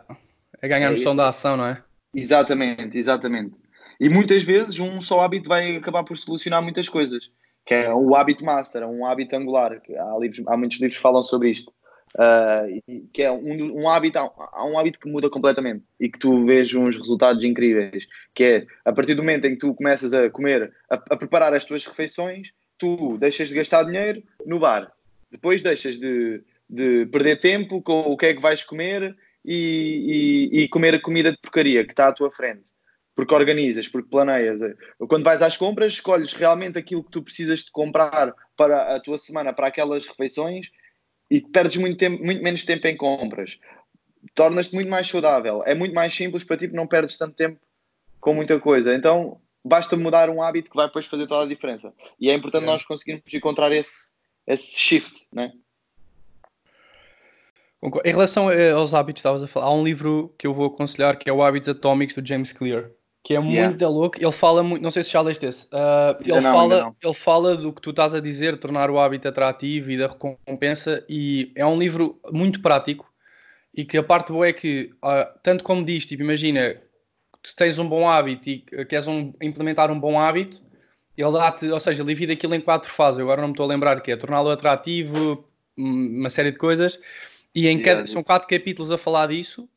é 0.61 0.67
ganhar 0.67 0.91
noção 0.91 1.15
da 1.15 1.27
ação, 1.27 1.57
não 1.57 1.65
é? 1.65 1.83
Exatamente, 2.13 2.97
exatamente. 2.97 3.59
E 3.99 4.09
muitas 4.09 4.43
vezes 4.43 4.79
um 4.79 5.01
só 5.01 5.21
hábito 5.21 5.49
vai 5.49 5.75
acabar 5.75 6.03
por 6.03 6.17
solucionar 6.17 6.61
muitas 6.61 6.87
coisas, 6.87 7.31
que 7.65 7.73
é 7.73 7.93
o 7.93 8.15
hábito 8.15 8.45
master, 8.45 8.87
um 8.87 9.05
hábito 9.05 9.35
angular. 9.35 9.71
Há, 9.73 10.17
livros, 10.19 10.47
há 10.47 10.55
muitos 10.55 10.79
livros 10.79 10.95
que 10.97 11.01
falam 11.01 11.23
sobre 11.23 11.49
isto. 11.49 11.73
Uh, 12.15 13.07
que 13.13 13.21
é 13.21 13.31
um, 13.31 13.81
um 13.81 13.89
hábito, 13.89 14.17
há 14.17 14.65
um 14.65 14.79
hábito 14.79 14.97
que 14.97 15.09
muda 15.09 15.29
completamente 15.29 15.83
e 15.99 16.09
que 16.09 16.17
tu 16.17 16.45
vês 16.45 16.73
uns 16.73 16.97
resultados 16.97 17.43
incríveis, 17.43 18.07
que 18.33 18.43
é 18.43 18.67
a 18.85 18.91
partir 18.91 19.13
do 19.13 19.21
momento 19.21 19.45
em 19.45 19.51
que 19.51 19.57
tu 19.57 19.73
começas 19.75 20.13
a 20.13 20.27
comer, 20.29 20.73
a, 20.89 20.95
a 20.95 21.17
preparar 21.17 21.53
as 21.53 21.65
tuas 21.65 21.85
refeições, 21.85 22.53
tu 22.77 23.17
deixas 23.17 23.49
de 23.49 23.55
gastar 23.55 23.83
dinheiro 23.83 24.23
no 24.45 24.57
bar, 24.57 24.91
depois 25.29 25.61
deixas 25.61 25.97
de, 25.97 26.41
de 26.69 27.05
perder 27.07 27.39
tempo 27.39 27.81
com 27.81 27.99
o 27.99 28.17
que 28.17 28.27
é 28.27 28.33
que 28.33 28.41
vais 28.41 28.63
comer 28.63 29.15
e, 29.43 30.49
e, 30.51 30.63
e, 30.63 30.67
comer 30.69 30.95
a 30.95 31.01
comida 31.01 31.31
de 31.31 31.37
porcaria 31.37 31.85
que 31.85 31.93
está 31.93 32.07
à 32.07 32.13
tua 32.13 32.31
frente. 32.31 32.71
Porque 33.17 33.33
organizas, 33.33 33.87
porque 33.87 34.11
planeias. 34.11 34.61
Quando 35.09 35.23
vais 35.23 35.41
às 35.41 35.57
compras, 35.57 35.93
escolhes 35.93 36.33
realmente 36.33 36.77
aquilo 36.77 37.03
que 37.03 37.09
tu 37.09 37.23
precisas 37.23 37.61
de 37.61 37.71
comprar 37.71 38.31
para 38.55 38.95
a 38.95 38.99
tua 38.99 39.17
semana, 39.17 39.51
para 39.51 39.65
aquelas 39.65 40.05
refeições 40.05 40.69
e 41.29 41.41
perdes 41.41 41.77
muito, 41.77 41.97
tempo, 41.97 42.23
muito 42.23 42.43
menos 42.43 42.63
tempo 42.63 42.85
em 42.87 42.95
compras. 42.95 43.57
Tornas-te 44.35 44.75
muito 44.75 44.91
mais 44.91 45.07
saudável. 45.07 45.63
É 45.65 45.73
muito 45.73 45.95
mais 45.95 46.13
simples 46.13 46.43
para 46.43 46.57
ti, 46.57 46.67
porque 46.67 46.77
não 46.77 46.85
perdes 46.85 47.17
tanto 47.17 47.35
tempo 47.35 47.59
com 48.19 48.35
muita 48.35 48.59
coisa. 48.59 48.93
Então, 48.93 49.41
basta 49.65 49.97
mudar 49.97 50.29
um 50.29 50.39
hábito 50.39 50.69
que 50.69 50.75
vai 50.75 50.85
depois 50.85 51.07
fazer 51.07 51.25
toda 51.25 51.43
a 51.43 51.47
diferença. 51.47 51.91
E 52.19 52.29
é 52.29 52.35
importante 52.35 52.65
é. 52.65 52.67
nós 52.67 52.85
conseguirmos 52.85 53.33
encontrar 53.33 53.71
esse, 53.71 54.09
esse 54.45 54.77
shift, 54.77 55.27
né? 55.33 55.51
Em 57.81 58.11
relação 58.11 58.51
eh, 58.51 58.71
aos 58.71 58.93
hábitos, 58.93 59.21
estavas 59.21 59.41
a 59.41 59.47
falar, 59.47 59.67
há 59.67 59.73
um 59.73 59.83
livro 59.83 60.33
que 60.37 60.45
eu 60.45 60.53
vou 60.53 60.67
aconselhar 60.67 61.17
que 61.17 61.29
é 61.29 61.33
o 61.33 61.43
Hábitos 61.43 61.69
Atómicos 61.69 62.15
do 62.15 62.27
James 62.27 62.51
Clear, 62.51 62.89
que 63.27 63.35
é 63.35 63.41
yeah. 63.41 63.67
muito 63.67 63.77
da 63.77 63.89
louco. 63.89 64.15
Ele 64.17 64.31
fala 64.31 64.63
muito, 64.63 64.81
não 64.81 64.89
sei 64.89 65.03
se 65.03 65.11
já 65.11 65.19
leste 65.19 65.45
esse, 65.45 65.65
uh, 65.65 66.15
ele, 66.21 66.39
não, 66.39 66.53
fala, 66.53 66.95
ele 67.03 67.13
fala 67.13 67.57
do 67.57 67.73
que 67.73 67.81
tu 67.81 67.89
estás 67.89 68.13
a 68.13 68.21
dizer, 68.21 68.57
tornar 68.57 68.89
o 68.89 68.97
hábito 68.97 69.27
atrativo 69.27 69.91
e 69.91 69.97
da 69.97 70.07
recompensa, 70.07 71.03
e 71.09 71.51
é 71.53 71.65
um 71.65 71.77
livro 71.77 72.21
muito 72.31 72.61
prático 72.61 73.05
e 73.75 73.83
que 73.83 73.97
a 73.97 74.03
parte 74.03 74.31
boa 74.31 74.47
é 74.47 74.53
que, 74.53 74.91
uh, 75.03 75.39
tanto 75.43 75.61
como 75.61 75.83
diz, 75.83 76.05
tipo, 76.05 76.23
imagina, 76.23 76.81
tu 77.43 77.53
tens 77.53 77.77
um 77.77 77.89
bom 77.89 78.07
hábito 78.09 78.49
e 78.49 78.59
queres 78.85 79.09
um, 79.09 79.33
implementar 79.41 79.91
um 79.91 79.99
bom 79.99 80.17
hábito, 80.17 80.61
ele 81.17 81.31
dá-te, 81.33 81.67
ou 81.67 81.81
seja, 81.81 82.03
ele 82.03 82.13
divide 82.13 82.31
aquilo 82.31 82.55
em 82.55 82.61
quatro 82.61 82.89
fases. 82.89 83.19
Agora 83.19 83.41
não 83.41 83.49
me 83.49 83.53
estou 83.53 83.65
a 83.65 83.67
lembrar 83.67 83.99
que 83.99 84.09
é 84.09 84.15
torná-lo 84.15 84.49
atrativo, 84.49 85.45
uma 85.77 86.29
série 86.29 86.51
de 86.51 86.57
coisas, 86.57 86.97
e 87.53 87.67
em 87.67 87.81
cada, 87.81 88.07
são 88.07 88.23
quatro 88.23 88.47
capítulos 88.47 88.89
a 88.89 88.97
falar 88.97 89.27
disso, 89.27 89.67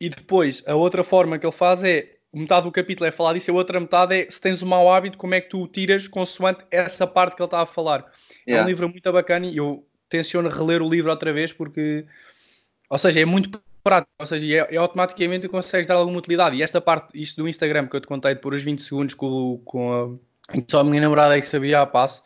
e 0.00 0.08
depois 0.08 0.60
a 0.66 0.74
outra 0.74 1.04
forma 1.04 1.38
que 1.38 1.46
ele 1.46 1.52
faz 1.52 1.84
é 1.84 2.16
metade 2.32 2.64
do 2.64 2.72
capítulo 2.72 3.06
é 3.08 3.10
falar 3.10 3.34
disso, 3.34 3.50
a 3.50 3.54
outra 3.54 3.80
metade 3.80 4.14
é 4.14 4.30
se 4.30 4.40
tens 4.40 4.62
um 4.62 4.66
mau 4.66 4.92
hábito, 4.92 5.18
como 5.18 5.34
é 5.34 5.40
que 5.40 5.48
tu 5.48 5.62
o 5.62 5.68
tiras 5.68 6.06
consoante 6.06 6.64
essa 6.70 7.06
parte 7.06 7.34
que 7.34 7.42
ele 7.42 7.46
está 7.46 7.60
a 7.60 7.66
falar. 7.66 8.04
Yeah. 8.46 8.62
É 8.62 8.64
um 8.64 8.68
livro 8.68 8.88
muito 8.88 9.12
bacana 9.12 9.46
e 9.46 9.56
eu 9.56 9.84
tenciono 10.08 10.48
reler 10.48 10.82
o 10.82 10.88
livro 10.88 11.10
outra 11.10 11.32
vez 11.32 11.52
porque, 11.52 12.04
ou 12.88 12.98
seja, 12.98 13.20
é 13.20 13.24
muito 13.24 13.60
prático, 13.82 14.12
ou 14.18 14.26
seja, 14.26 14.46
é, 14.46 14.74
é 14.74 14.76
automaticamente 14.76 15.48
consegues 15.48 15.86
dar 15.86 15.94
alguma 15.94 16.18
utilidade. 16.18 16.56
E 16.56 16.62
esta 16.62 16.80
parte, 16.80 17.20
isto 17.20 17.42
do 17.42 17.48
Instagram 17.48 17.86
que 17.86 17.96
eu 17.96 18.00
te 18.00 18.06
contei 18.06 18.34
por 18.34 18.54
os 18.54 18.62
20 18.62 18.82
segundos 18.82 19.14
com, 19.14 19.60
com 19.64 19.92
a, 19.92 20.60
só 20.68 20.80
a 20.80 20.84
minha 20.84 21.00
namorada 21.00 21.36
é 21.36 21.40
que 21.40 21.46
sabia 21.46 21.80
a 21.80 21.86
passo, 21.86 22.22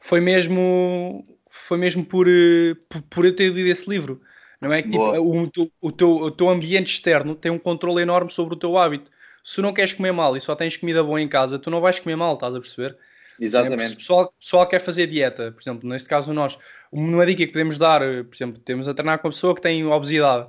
foi 0.00 0.20
mesmo, 0.20 1.26
foi 1.48 1.78
mesmo 1.78 2.04
por, 2.04 2.28
eh, 2.28 2.74
por, 2.88 3.02
por 3.02 3.24
eu 3.24 3.34
ter 3.34 3.52
lido 3.52 3.68
esse 3.68 3.88
livro. 3.88 4.20
Não 4.60 4.72
é 4.72 4.82
que 4.82 4.90
tipo, 4.90 5.02
o, 5.02 5.50
o, 5.80 5.92
teu, 5.92 6.16
o 6.16 6.30
teu 6.30 6.48
ambiente 6.48 6.92
externo 6.92 7.34
tem 7.34 7.50
um 7.50 7.58
controle 7.58 8.02
enorme 8.02 8.30
sobre 8.30 8.54
o 8.54 8.58
teu 8.58 8.76
hábito. 8.76 9.10
Se 9.42 9.60
não 9.60 9.72
queres 9.72 9.92
comer 9.92 10.12
mal 10.12 10.36
e 10.36 10.40
só 10.40 10.54
tens 10.54 10.76
comida 10.76 11.02
boa 11.02 11.20
em 11.20 11.28
casa, 11.28 11.58
tu 11.58 11.70
não 11.70 11.80
vais 11.80 11.98
comer 11.98 12.16
mal, 12.16 12.34
estás 12.34 12.54
a 12.54 12.60
perceber? 12.60 12.96
Exatamente. 13.40 13.94
O 13.94 13.96
pessoal, 13.96 14.34
pessoal 14.38 14.66
quer 14.66 14.80
fazer 14.80 15.06
dieta, 15.06 15.50
por 15.52 15.62
exemplo, 15.62 15.88
neste 15.88 16.08
caso 16.08 16.32
nós, 16.32 16.58
uma 16.92 17.24
dica 17.24 17.46
que 17.46 17.52
podemos 17.52 17.78
dar, 17.78 18.02
eh, 18.02 18.22
por 18.22 18.34
exemplo, 18.34 18.60
temos 18.60 18.86
a 18.86 18.92
treinar 18.92 19.18
com 19.18 19.28
a 19.28 19.30
pessoa 19.30 19.54
que 19.54 19.62
tem 19.62 19.84
obesidade 19.86 20.46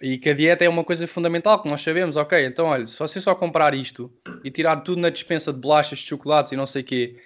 e 0.00 0.18
que 0.18 0.28
a 0.28 0.34
dieta 0.34 0.64
é 0.64 0.68
uma 0.68 0.84
coisa 0.84 1.08
fundamental, 1.08 1.62
que 1.62 1.68
nós 1.68 1.80
sabemos, 1.80 2.16
ok, 2.16 2.44
então 2.44 2.66
olha, 2.66 2.86
se 2.86 2.98
você 2.98 3.20
só 3.20 3.34
comprar 3.34 3.74
isto 3.74 4.12
e 4.44 4.50
tirar 4.50 4.76
tudo 4.82 5.00
na 5.00 5.08
dispensa 5.08 5.52
de 5.52 5.58
bolachas, 5.58 6.00
de 6.00 6.06
chocolates 6.06 6.52
e 6.52 6.56
não 6.56 6.66
sei 6.66 6.82
o 6.82 6.84
quê, 6.84 7.16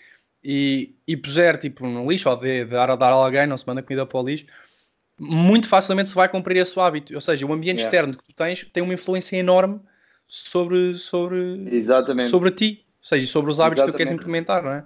e, 0.42 0.94
e 1.06 1.16
puser 1.16 1.58
tipo 1.58 1.86
no 1.86 2.10
lixo 2.10 2.30
ou 2.30 2.36
de, 2.36 2.64
de 2.64 2.70
dar 2.70 2.88
a 2.88 2.96
dar 2.96 3.12
a 3.12 3.16
alguém, 3.16 3.46
não 3.46 3.56
se 3.56 3.66
manda 3.66 3.82
comida 3.82 4.06
para 4.06 4.20
o 4.20 4.24
lixo, 4.24 4.46
muito 5.18 5.68
facilmente 5.68 6.08
se 6.08 6.14
vai 6.14 6.28
cumprir 6.28 6.58
esse 6.58 6.78
hábito. 6.78 7.14
Ou 7.14 7.20
seja, 7.20 7.44
o 7.46 7.52
ambiente 7.52 7.80
yeah. 7.80 7.88
externo 7.88 8.16
que 8.16 8.24
tu 8.24 8.32
tens 8.34 8.64
tem 8.72 8.82
uma 8.82 8.94
influência 8.94 9.36
enorme 9.36 9.80
sobre, 10.32 10.96
sobre, 10.96 11.68
Exatamente. 11.70 12.30
sobre 12.30 12.50
ti. 12.52 12.86
Ou 13.02 13.06
seja, 13.06 13.26
sobre 13.26 13.50
os 13.50 13.60
hábitos 13.60 13.82
Exatamente. 13.82 13.86
que 13.86 13.92
tu 13.92 13.96
queres 13.98 14.12
implementar, 14.12 14.62
não 14.62 14.72
é? 14.72 14.84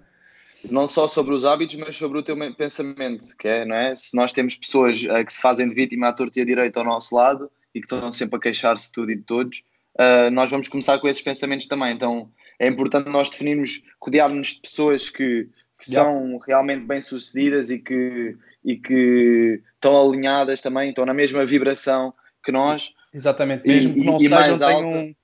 Não 0.68 0.88
só 0.88 1.06
sobre 1.06 1.34
os 1.34 1.44
hábitos, 1.44 1.76
mas 1.76 1.94
sobre 1.94 2.18
o 2.18 2.22
teu 2.22 2.36
pensamento, 2.56 3.24
que 3.38 3.46
é, 3.46 3.64
não 3.64 3.76
é? 3.76 3.94
Se 3.94 4.16
nós 4.16 4.32
temos 4.32 4.56
pessoas 4.56 5.00
uh, 5.04 5.24
que 5.24 5.32
se 5.32 5.40
fazem 5.40 5.68
de 5.68 5.74
vítima 5.74 6.08
à 6.08 6.12
torta 6.12 6.40
e 6.40 6.42
à 6.42 6.44
direita 6.44 6.80
ao 6.80 6.84
nosso 6.84 7.14
lado 7.14 7.48
e 7.72 7.80
que 7.80 7.86
estão 7.86 8.10
sempre 8.10 8.38
a 8.38 8.40
queixar-se 8.40 8.86
de 8.86 8.92
tudo 8.92 9.12
e 9.12 9.16
de 9.16 9.22
todos, 9.22 9.62
uh, 10.00 10.28
nós 10.32 10.50
vamos 10.50 10.66
começar 10.66 10.98
com 10.98 11.06
esses 11.06 11.22
pensamentos 11.22 11.68
também. 11.68 11.94
Então 11.94 12.28
é 12.58 12.66
importante 12.66 13.08
nós 13.08 13.30
definirmos, 13.30 13.82
rodearmos 14.02 14.48
de 14.48 14.62
pessoas 14.62 15.08
que, 15.08 15.48
que 15.78 15.92
yeah. 15.92 16.10
são 16.10 16.38
realmente 16.38 16.84
bem-sucedidas 16.86 17.70
e 17.70 17.78
que, 17.78 18.36
e 18.64 18.76
que 18.76 19.62
estão 19.74 20.10
alinhadas 20.10 20.60
também, 20.60 20.88
estão 20.88 21.06
na 21.06 21.14
mesma 21.14 21.46
vibração 21.46 22.12
que 22.44 22.50
nós. 22.50 22.92
Exatamente, 23.14 23.68
mesmo 23.68 23.96
e, 23.96 24.00
que 24.00 24.06
não 24.06 24.16
e, 24.16 24.20
sejam, 24.22 24.38
mais 24.40 24.62
alta. 24.62 25.16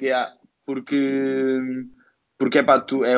Yeah, 0.00 0.32
porque, 0.64 1.60
porque 2.38 2.58
é 2.58 2.62
pá, 2.62 2.80
tu, 2.80 3.04
é, 3.04 3.16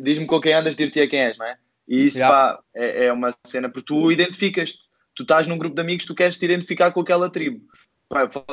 diz-me 0.00 0.26
com 0.26 0.40
quem 0.40 0.52
andas, 0.52 0.76
dir-te 0.76 1.00
a 1.00 1.08
quem 1.08 1.20
és, 1.20 1.38
não 1.38 1.46
é? 1.46 1.56
E 1.86 2.06
isso 2.06 2.18
yeah. 2.18 2.34
pá, 2.34 2.62
é, 2.74 3.06
é, 3.06 3.12
uma 3.12 3.30
cena, 3.46 3.68
porque 3.68 3.86
tu 3.86 4.10
identificas-te, 4.10 4.80
tu 5.14 5.22
estás 5.22 5.46
num 5.46 5.58
grupo 5.58 5.74
de 5.74 5.80
amigos, 5.80 6.06
tu 6.06 6.14
queres 6.14 6.38
te 6.38 6.44
identificar 6.44 6.90
com 6.92 7.00
aquela 7.00 7.30
tribo. 7.30 7.60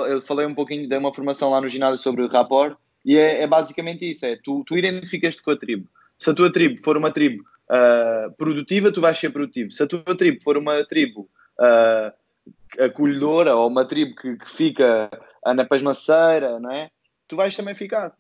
Eu 0.08 0.22
falei 0.22 0.46
um 0.46 0.56
pouquinho, 0.56 0.88
de 0.88 0.98
uma 0.98 1.14
formação 1.14 1.52
lá 1.52 1.62
no 1.62 1.70
ginásio 1.70 1.98
sobre 1.98 2.28
rapport, 2.28 2.78
e 3.04 3.18
é, 3.18 3.42
é 3.42 3.48
basicamente 3.48 4.10
isso, 4.10 4.26
é 4.26 4.38
tu, 4.44 4.64
tu 4.66 4.78
identificas-te 4.78 5.42
com 5.42 5.52
a 5.52 5.58
tribo. 5.58 5.88
Se 6.18 6.30
a 6.30 6.34
tua 6.34 6.52
tribo 6.52 6.80
for 6.82 6.98
uma 6.98 7.12
tribo 7.12 7.44
uh, 7.70 8.32
produtiva, 8.38 8.92
tu 8.92 9.02
vais 9.02 9.18
ser 9.18 9.32
produtivo. 9.32 9.72
Se 9.72 9.82
a 9.84 9.88
tua 9.88 10.04
tribo 10.16 10.42
for 10.42 10.58
uma 10.58 10.84
tribo 10.86 11.30
uh, 11.60 12.84
acolhedora 12.84 13.56
ou 13.56 13.68
uma 13.68 13.86
tribo 13.86 14.16
que, 14.16 14.38
que 14.38 14.52
fica 14.52 15.10
na 15.46 15.66
pasmaceira, 15.66 16.60
não 16.60 16.72
é? 16.72 16.92
Tu 17.32 17.38
vais 17.38 17.56
também 17.56 17.74
ficar. 17.74 18.14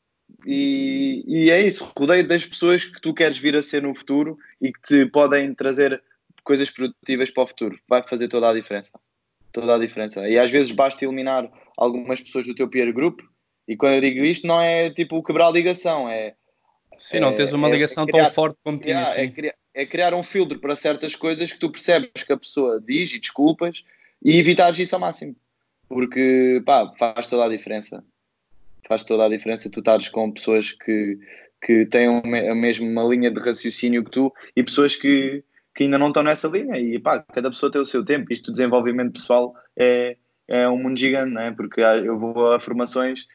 E, 0.48 1.22
e 1.28 1.52
é 1.52 1.60
isso, 1.60 1.92
rodeio 1.98 2.26
das 2.26 2.46
pessoas 2.46 2.86
que 2.86 3.02
tu 3.02 3.14
queres 3.14 3.38
vir 3.38 3.54
a 3.58 3.62
ser 3.62 3.82
no 3.82 3.94
futuro 3.94 4.38
e 4.62 4.72
que 4.72 4.82
te 4.82 5.06
podem 5.06 5.54
trazer 5.54 6.02
coisas 6.46 6.70
produtivas 6.70 7.30
para 7.30 7.44
o 7.44 7.48
futuro. 7.48 7.76
Vai 7.90 8.08
fazer 8.08 8.30
toda 8.30 8.50
a 8.50 8.54
diferença. 8.54 8.98
Toda 9.52 9.76
a 9.76 9.78
diferença. 9.78 10.30
E 10.30 10.40
às 10.40 10.50
vezes 10.50 10.72
basta 10.72 11.04
eliminar 11.04 11.52
algumas 11.76 12.22
pessoas 12.22 12.48
do 12.48 12.56
teu 12.56 12.70
peer 12.70 12.94
group. 12.94 13.20
E 13.68 13.76
quando 13.76 13.96
eu 13.96 14.02
digo 14.02 14.24
isto, 14.24 14.48
não 14.48 14.62
é 14.62 14.90
tipo 14.92 15.22
quebrar 15.22 15.48
a 15.48 15.52
ligação, 15.52 16.08
é 16.08 16.36
Sim, 16.98 17.20
não 17.20 17.36
tens 17.36 17.52
uma 17.52 17.68
é, 17.68 17.72
ligação 17.72 18.06
é 18.06 18.08
criar, 18.08 18.26
tão 18.28 18.34
forte 18.34 18.58
como 18.64 18.80
tinhas. 18.80 19.14
É, 19.18 19.28
criar, 19.28 19.56
é 19.74 19.86
criar 19.86 20.14
um 20.14 20.24
filtro 20.24 20.58
para 20.58 20.78
certas 20.78 21.18
coisas 21.18 21.52
que 21.52 21.60
tu 21.60 21.70
percebes 21.70 22.24
que 22.26 22.32
a 22.32 22.38
pessoa 22.38 22.80
diz 22.80 23.14
e 23.14 23.20
desculpas 23.20 23.84
e 24.24 24.40
evitares 24.40 24.80
isso 24.80 24.96
ao 24.96 25.02
máximo. 25.02 25.36
Porque, 25.90 26.64
pá, 26.66 26.94
faz 26.98 27.28
toda 27.28 27.44
a 27.44 27.50
diferença. 27.50 28.02
Faz 28.92 29.06
toda 29.06 29.26
a 29.26 29.30
diferença 29.30 29.72
tu 29.72 29.80
estares 29.80 30.10
com 30.10 30.30
pessoas 30.34 30.74
que, 30.74 31.18
que 31.64 31.86
têm 31.86 32.08
a 32.50 32.54
mesma 32.54 33.04
linha 33.06 33.32
de 33.32 33.40
raciocínio 33.40 34.04
que 34.04 34.12
tu 34.12 34.34
e 34.54 34.62
pessoas 34.62 34.98
que, 34.98 35.46
que 35.74 35.86
ainda 35.86 35.98
não 35.98 36.08
estão 36.08 36.24
nessa 36.24 36.50
linha. 36.50 36.78
E, 36.78 37.00
pá, 37.00 37.24
cada 37.32 37.50
pessoa 37.50 37.72
tem 37.72 37.82
o 37.82 37.86
seu 37.86 38.04
tempo. 38.04 38.34
Isto 38.34 38.48
do 38.48 38.52
desenvolvimento 38.52 39.14
pessoal 39.14 39.56
é, 39.78 40.18
é 40.46 40.68
um 40.68 40.78
mundo 40.78 41.00
gigante, 41.00 41.32
não 41.32 41.42
é? 41.42 41.52
Porque 41.54 41.80
eu 41.80 42.20
vou 42.20 42.52
a 42.52 42.60
formações 42.60 43.28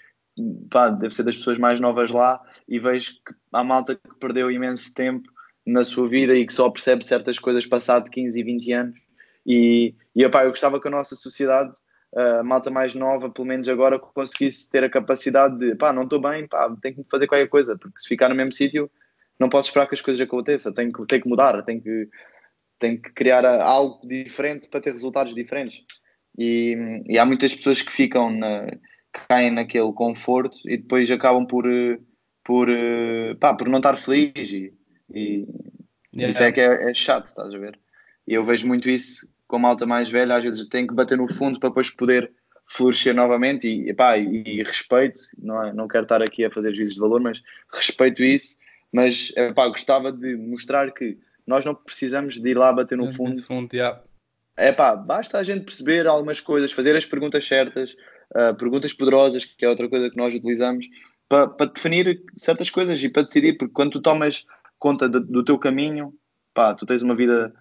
pá, 0.71 0.91
deve 0.91 1.15
ser 1.15 1.23
das 1.23 1.37
pessoas 1.37 1.57
mais 1.57 1.81
novas 1.81 2.11
lá 2.11 2.39
e 2.69 2.79
vejo 2.79 3.15
que 3.15 3.35
há 3.51 3.65
malta 3.65 3.95
que 3.95 4.15
perdeu 4.21 4.51
imenso 4.51 4.93
tempo 4.93 5.27
na 5.65 5.85
sua 5.85 6.07
vida 6.07 6.37
e 6.37 6.47
que 6.47 6.53
só 6.53 6.69
percebe 6.69 7.03
certas 7.03 7.39
coisas 7.39 7.65
passado 7.65 8.11
15 8.11 8.39
e 8.39 8.45
20 8.45 8.73
anos 8.73 8.99
e, 9.47 9.95
e 10.15 10.29
pá, 10.29 10.45
eu 10.45 10.51
gostava 10.51 10.79
que 10.79 10.89
a 10.89 10.91
nossa 10.91 11.17
sociedade 11.17 11.73
a 12.15 12.43
malta 12.43 12.71
mais 12.71 12.95
nova, 12.95 13.31
pelo 13.31 13.49
menos 13.49 13.69
agora, 13.69 13.99
conseguisse 13.99 14.71
ter 14.71 14.85
a 14.85 14.91
capacidade 14.91 15.59
de 15.59 15.75
pá, 15.75 15.93
não 15.93 16.05
estou 16.05 16.21
bem, 16.21 16.47
pá, 16.47 16.75
tenho 16.81 16.97
que 16.97 17.11
fazer 17.11 17.27
qualquer 17.27 17.49
coisa, 17.49 17.77
porque 17.77 17.99
se 17.99 18.09
ficar 18.09 18.29
no 18.29 18.35
mesmo 18.35 18.53
sítio 18.53 18.91
não 19.39 19.49
posso 19.49 19.69
esperar 19.69 19.87
que 19.87 19.95
as 19.95 20.01
coisas 20.01 20.21
aconteçam, 20.21 20.73
tenho 20.73 20.93
que, 20.93 21.05
tenho 21.07 21.23
que 21.23 21.29
mudar, 21.29 21.63
tenho 21.63 21.81
que, 21.83 22.09
tenho 22.79 23.01
que 23.01 23.13
criar 23.13 23.45
algo 23.45 24.07
diferente 24.07 24.69
para 24.69 24.81
ter 24.81 24.93
resultados 24.93 25.35
diferentes. 25.35 25.85
E, 26.39 27.03
e 27.07 27.19
há 27.19 27.25
muitas 27.25 27.55
pessoas 27.55 27.83
que 27.83 27.93
ficam 27.93 28.31
na, 28.31 28.67
caem 29.29 29.51
naquele 29.51 29.93
conforto 29.93 30.59
e 30.67 30.77
depois 30.77 31.11
acabam 31.11 31.47
por, 31.47 31.67
eh, 31.67 31.99
por, 32.45 32.69
eh, 32.69 33.35
pá, 33.41 33.55
por 33.55 33.69
não 33.69 33.79
estar 33.79 33.97
feliz 33.97 34.51
e, 34.53 34.75
e 35.13 35.47
yeah. 36.15 36.29
isso 36.29 36.43
é 36.43 36.53
que 36.53 36.61
é, 36.61 36.91
é, 36.91 36.95
chato, 36.95 37.27
estás 37.27 37.53
a 37.53 37.59
ver? 37.59 37.79
E 38.27 38.35
eu 38.35 38.45
vejo 38.45 38.67
muito 38.67 38.89
isso 38.91 39.27
com 39.47 39.57
a 39.57 39.59
malta 39.59 39.87
mais 39.87 40.11
velha, 40.11 40.37
às 40.37 40.45
vezes 40.45 40.67
tem 40.67 40.87
que 40.87 40.95
bater 40.95 41.19
no 41.19 41.33
fundo 41.33 41.59
para 41.59 41.69
depois 41.69 41.91
poder 41.91 42.31
florescer 42.69 43.15
novamente 43.15 43.69
e, 43.69 43.95
pá, 43.95 44.19
e, 44.19 44.43
e 44.45 44.63
respeito, 44.63 45.21
não, 45.39 45.63
é, 45.63 45.73
não 45.73 45.87
quero 45.87 46.03
estar 46.03 46.23
aqui 46.23 46.45
a 46.45 46.51
fazer 46.51 46.75
juízes 46.75 46.95
de 46.95 47.01
valor, 47.01 47.21
mas 47.21 47.41
respeito 47.73 48.23
isso, 48.23 48.57
mas 48.93 49.33
pá, 49.55 49.69
gostava 49.69 50.11
de 50.11 50.37
mostrar 50.37 50.93
que 50.93 51.19
nós 51.47 51.65
não 51.65 51.75
precisamos 51.75 52.41
de 52.41 52.51
ir 52.51 52.57
lá 52.57 52.73
bater 52.73 52.99
no 52.99 53.13
fundo. 53.13 53.41
fundo 53.43 53.73
yeah. 53.73 54.03
É 54.57 54.73
basta 54.73 55.39
a 55.39 55.43
gente 55.43 55.65
perceber 55.65 56.07
algumas 56.07 56.41
coisas, 56.41 56.73
fazer 56.73 56.97
as 56.97 57.05
perguntas 57.05 57.47
certas, 57.47 57.95
uh, 58.35 58.55
perguntas 58.57 58.93
poderosas, 58.93 59.45
que 59.45 59.65
é 59.65 59.69
outra 59.69 59.89
coisa 59.89 60.11
que 60.11 60.17
nós 60.17 60.35
utilizamos, 60.35 60.89
para, 61.29 61.47
para 61.47 61.67
definir 61.67 62.23
certas 62.37 62.71
coisas 62.71 63.03
e 63.03 63.09
para 63.09 63.23
decidir, 63.23 63.59
porque 63.59 63.75
quando 63.75 63.93
tu 63.93 64.01
tomas 64.01 64.47
conta 64.79 65.09
de, 65.09 65.21
do 65.21 65.45
teu 65.45 65.59
caminho, 65.59 66.15
pá, 66.55 66.75
tu 66.75 66.87
tens 66.87 67.03
uma 67.03 67.15
vida 67.15 67.53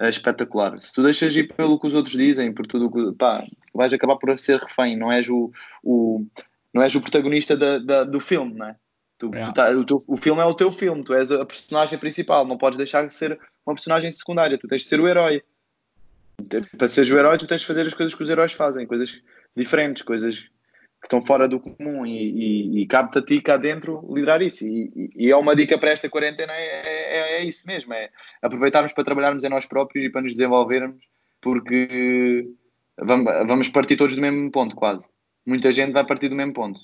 uh, 0.00 0.08
espetacular. 0.08 0.80
Se 0.80 0.92
tu 0.92 1.02
deixas 1.02 1.34
ir 1.36 1.52
pelo 1.54 1.78
que 1.78 1.86
os 1.86 1.94
outros 1.94 2.16
dizem, 2.16 2.52
por 2.52 2.66
tudo 2.66 2.90
que, 2.90 3.16
pá, 3.16 3.44
vais 3.74 3.92
acabar 3.92 4.16
por 4.16 4.38
ser 4.38 4.58
refém, 4.58 4.96
não 4.96 5.10
és 5.10 5.28
o, 5.28 5.52
o, 5.82 6.24
não 6.72 6.82
és 6.82 6.94
o 6.94 7.00
protagonista 7.00 7.56
da, 7.56 7.78
da, 7.78 8.04
do 8.04 8.20
filme, 8.20 8.54
não 8.54 8.66
é? 8.66 8.76
Tu, 9.18 9.30
tu 9.30 9.52
tá, 9.54 9.70
o, 9.70 9.84
teu, 9.84 10.02
o 10.06 10.16
filme 10.16 10.42
é 10.42 10.44
o 10.44 10.54
teu 10.54 10.70
filme, 10.70 11.02
tu 11.02 11.14
és 11.14 11.30
a 11.30 11.44
personagem 11.44 11.98
principal, 11.98 12.46
não 12.46 12.58
podes 12.58 12.76
deixar 12.76 13.06
de 13.06 13.14
ser 13.14 13.38
uma 13.64 13.74
personagem 13.74 14.12
secundária, 14.12 14.58
tu 14.58 14.68
tens 14.68 14.82
de 14.82 14.88
ser 14.88 15.00
o 15.00 15.08
herói. 15.08 15.42
Para 16.76 16.88
seres 16.88 17.10
o 17.10 17.18
herói, 17.18 17.38
tu 17.38 17.46
tens 17.46 17.62
de 17.62 17.66
fazer 17.66 17.86
as 17.86 17.94
coisas 17.94 18.14
que 18.14 18.22
os 18.22 18.28
heróis 18.28 18.52
fazem, 18.52 18.86
coisas 18.86 19.18
diferentes, 19.56 20.02
coisas 20.02 20.50
que 21.00 21.06
estão 21.06 21.24
fora 21.24 21.46
do 21.46 21.60
comum 21.60 22.04
e, 22.06 22.10
e, 22.10 22.82
e 22.82 22.86
cabe-te 22.86 23.18
a 23.18 23.22
ti 23.22 23.40
cá 23.40 23.56
dentro 23.56 24.04
liderar 24.12 24.42
isso. 24.42 24.66
E, 24.66 25.10
e, 25.14 25.30
é 25.30 25.36
uma 25.36 25.54
dica 25.54 25.78
para 25.78 25.90
esta 25.90 26.08
quarentena, 26.08 26.52
é, 26.52 26.56
é, 26.56 27.32
é, 27.38 27.44
isso 27.44 27.66
mesmo, 27.66 27.92
é 27.94 28.10
aproveitarmos 28.42 28.92
para 28.92 29.04
trabalharmos 29.04 29.44
em 29.44 29.48
nós 29.48 29.66
próprios 29.66 30.04
e 30.04 30.10
para 30.10 30.22
nos 30.22 30.32
desenvolvermos, 30.32 31.02
porque 31.40 32.48
vamos, 32.98 33.32
vamos 33.46 33.68
partir 33.68 33.96
todos 33.96 34.14
do 34.14 34.20
mesmo 34.20 34.50
ponto, 34.50 34.74
quase. 34.74 35.08
Muita 35.46 35.70
gente 35.70 35.92
vai 35.92 36.04
partir 36.04 36.28
do 36.28 36.34
mesmo 36.34 36.52
ponto. 36.52 36.80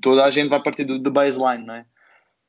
Toda 0.00 0.24
a 0.24 0.30
gente 0.30 0.48
vai 0.48 0.62
partir 0.62 0.84
do, 0.84 0.98
do 0.98 1.10
baseline, 1.10 1.64
não 1.64 1.74
é? 1.74 1.86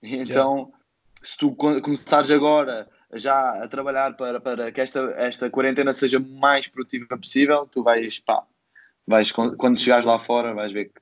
Então, 0.02 0.56
yeah. 0.56 0.78
se 1.22 1.38
tu 1.38 1.56
começares 1.56 2.32
agora 2.32 2.88
já 3.14 3.64
a 3.64 3.68
trabalhar 3.68 4.16
para, 4.16 4.40
para 4.40 4.72
que 4.72 4.82
esta, 4.82 5.00
esta 5.18 5.50
quarentena 5.50 5.94
seja 5.94 6.20
mais 6.20 6.68
produtiva 6.68 7.18
possível, 7.18 7.68
tu 7.68 7.84
vais, 7.84 8.20
pá, 8.20 8.44
vais, 9.08 9.32
quando 9.32 9.80
chegares 9.80 10.06
lá 10.06 10.20
fora, 10.20 10.54
vais 10.54 10.72
ver 10.72 10.86
que 10.86 11.02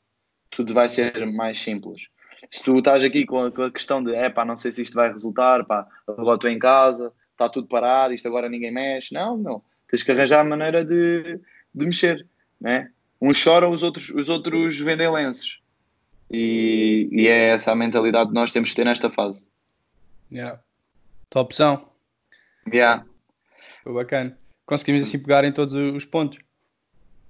tudo 0.50 0.74
vai 0.74 0.90
ser 0.90 1.26
mais 1.26 1.60
simples. 1.60 2.08
Se 2.52 2.64
tu 2.64 2.80
estás 2.80 3.04
aqui 3.04 3.26
com 3.26 3.46
a, 3.46 3.52
com 3.52 3.64
a 3.64 3.72
questão 3.72 4.04
de, 4.04 4.14
é 4.14 4.30
pá, 4.30 4.44
não 4.44 4.58
sei 4.58 4.72
se 4.72 4.82
isto 4.82 4.96
vai 4.96 5.12
resultar, 5.12 5.64
pá, 5.66 5.88
agora 6.08 6.36
estou 6.36 6.50
em 6.50 6.60
casa, 6.60 7.14
está 7.32 7.48
tudo 7.48 7.68
parado, 7.68 8.14
isto 8.14 8.28
agora 8.28 8.50
ninguém 8.50 8.72
mexe. 8.72 9.14
Não, 9.14 9.38
não. 9.38 9.64
Tens 9.90 10.04
que 10.04 10.12
arranjar 10.12 10.42
a 10.42 10.44
maneira 10.44 10.84
de, 10.84 11.40
de 11.74 11.86
mexer, 11.86 12.28
né? 12.60 12.92
Uns 13.20 13.38
choram, 13.38 13.70
os 13.70 13.84
outros, 13.84 14.10
os 14.10 14.30
outros 14.30 14.80
vendem 14.80 15.12
lenços. 15.12 15.62
E, 16.30 17.10
e 17.12 17.28
é 17.28 17.50
essa 17.50 17.72
a 17.72 17.76
mentalidade 17.76 18.30
que 18.30 18.36
nós 18.36 18.52
temos 18.52 18.70
que 18.70 18.76
ter 18.76 18.86
nesta 18.86 19.10
fase. 19.10 19.48
Yeah. 20.32 20.60
Tua 21.30 21.42
opção. 21.42 21.90
Yeah. 22.72 23.06
Foi 23.84 23.94
bacana. 23.94 24.38
Conseguimos 24.66 25.04
assim 25.04 25.20
pegar 25.20 25.44
em 25.44 25.52
todos 25.52 25.76
os 25.76 26.06
pontos. 26.06 26.40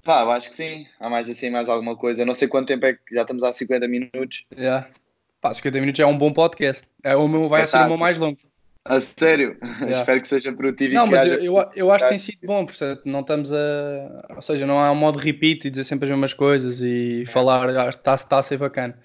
Pá, 0.04 0.22
eu 0.22 0.32
acho 0.32 0.50
que 0.50 0.56
sim. 0.56 0.88
Há 1.00 1.10
mais 1.10 1.30
assim, 1.30 1.50
mais 1.50 1.70
alguma 1.70 1.96
coisa. 1.96 2.26
Não 2.26 2.34
sei 2.34 2.48
quanto 2.48 2.68
tempo 2.68 2.86
é 2.86 2.94
que 2.94 3.14
já 3.14 3.22
estamos 3.22 3.44
há 3.44 3.54
50 3.54 3.88
minutos. 3.88 4.46
Yeah. 4.56 4.88
Pá, 5.40 5.54
50 5.54 5.80
minutos 5.80 6.00
é 6.00 6.06
um 6.06 6.18
bom 6.18 6.34
podcast. 6.34 6.88
É, 7.04 7.16
o 7.16 7.28
meu 7.28 7.48
vai 7.48 7.68
ser 7.68 7.78
o 7.78 7.88
meu 7.88 7.98
mais 7.98 8.18
longo. 8.18 8.38
A 8.84 9.00
sério? 9.00 9.58
Yeah. 9.62 10.00
Espero 10.00 10.22
que 10.22 10.28
seja 10.28 10.52
produtivo 10.52 10.96
não, 10.96 11.06
e 11.06 11.10
que 11.10 11.16
mas 11.16 11.22
haja... 11.22 11.46
eu, 11.46 11.70
eu 11.76 11.92
acho 11.92 12.06
que 12.06 12.10
tem 12.10 12.18
sido 12.18 12.40
bom, 12.48 12.66
porque 12.66 13.00
não 13.06 13.20
estamos 13.22 13.54
a. 13.54 14.26
Ou 14.36 14.42
seja, 14.42 14.66
não 14.66 14.80
há 14.80 14.92
um 14.92 14.96
modo 14.96 15.20
repeat 15.20 15.66
e 15.66 15.70
dizer 15.70 15.84
sempre 15.84 16.06
as 16.06 16.10
mesmas 16.10 16.34
coisas 16.34 16.82
e 16.82 17.24
é. 17.28 17.32
falar, 17.32 17.90
está 17.90 18.18
tá 18.18 18.40
a 18.40 18.44
ser 18.44 18.58
bacana. 18.58 18.98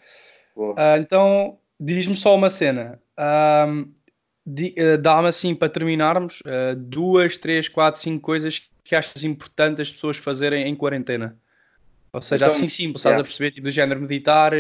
Uh, 0.57 0.97
então, 0.99 1.59
diz-me 1.79 2.17
só 2.17 2.35
uma 2.35 2.49
cena. 2.49 2.99
Uh, 3.19 3.83
uh, 3.83 4.99
Dá-me 4.99 5.29
assim 5.29 5.55
para 5.55 5.69
terminarmos 5.69 6.43
ah, 6.47 6.75
duas, 6.75 7.37
três, 7.37 7.69
quatro, 7.69 8.01
cinco 8.01 8.23
coisas 8.23 8.71
que 8.87 8.95
achas 8.95 9.25
importante 9.25 9.83
as 9.83 9.91
pessoas 9.91 10.17
fazerem 10.17 10.67
em 10.67 10.75
quarentena. 10.75 11.37
Ou 12.13 12.23
seja, 12.23 12.47
então, 12.47 12.57
assim 12.57 12.69
simples, 12.69 13.03
yeah. 13.03 13.17
estás 13.17 13.21
a 13.21 13.25
perceber, 13.25 13.51
tipo 13.51 13.67
do 13.67 13.71
género 13.71 14.01
meditar, 14.01 14.53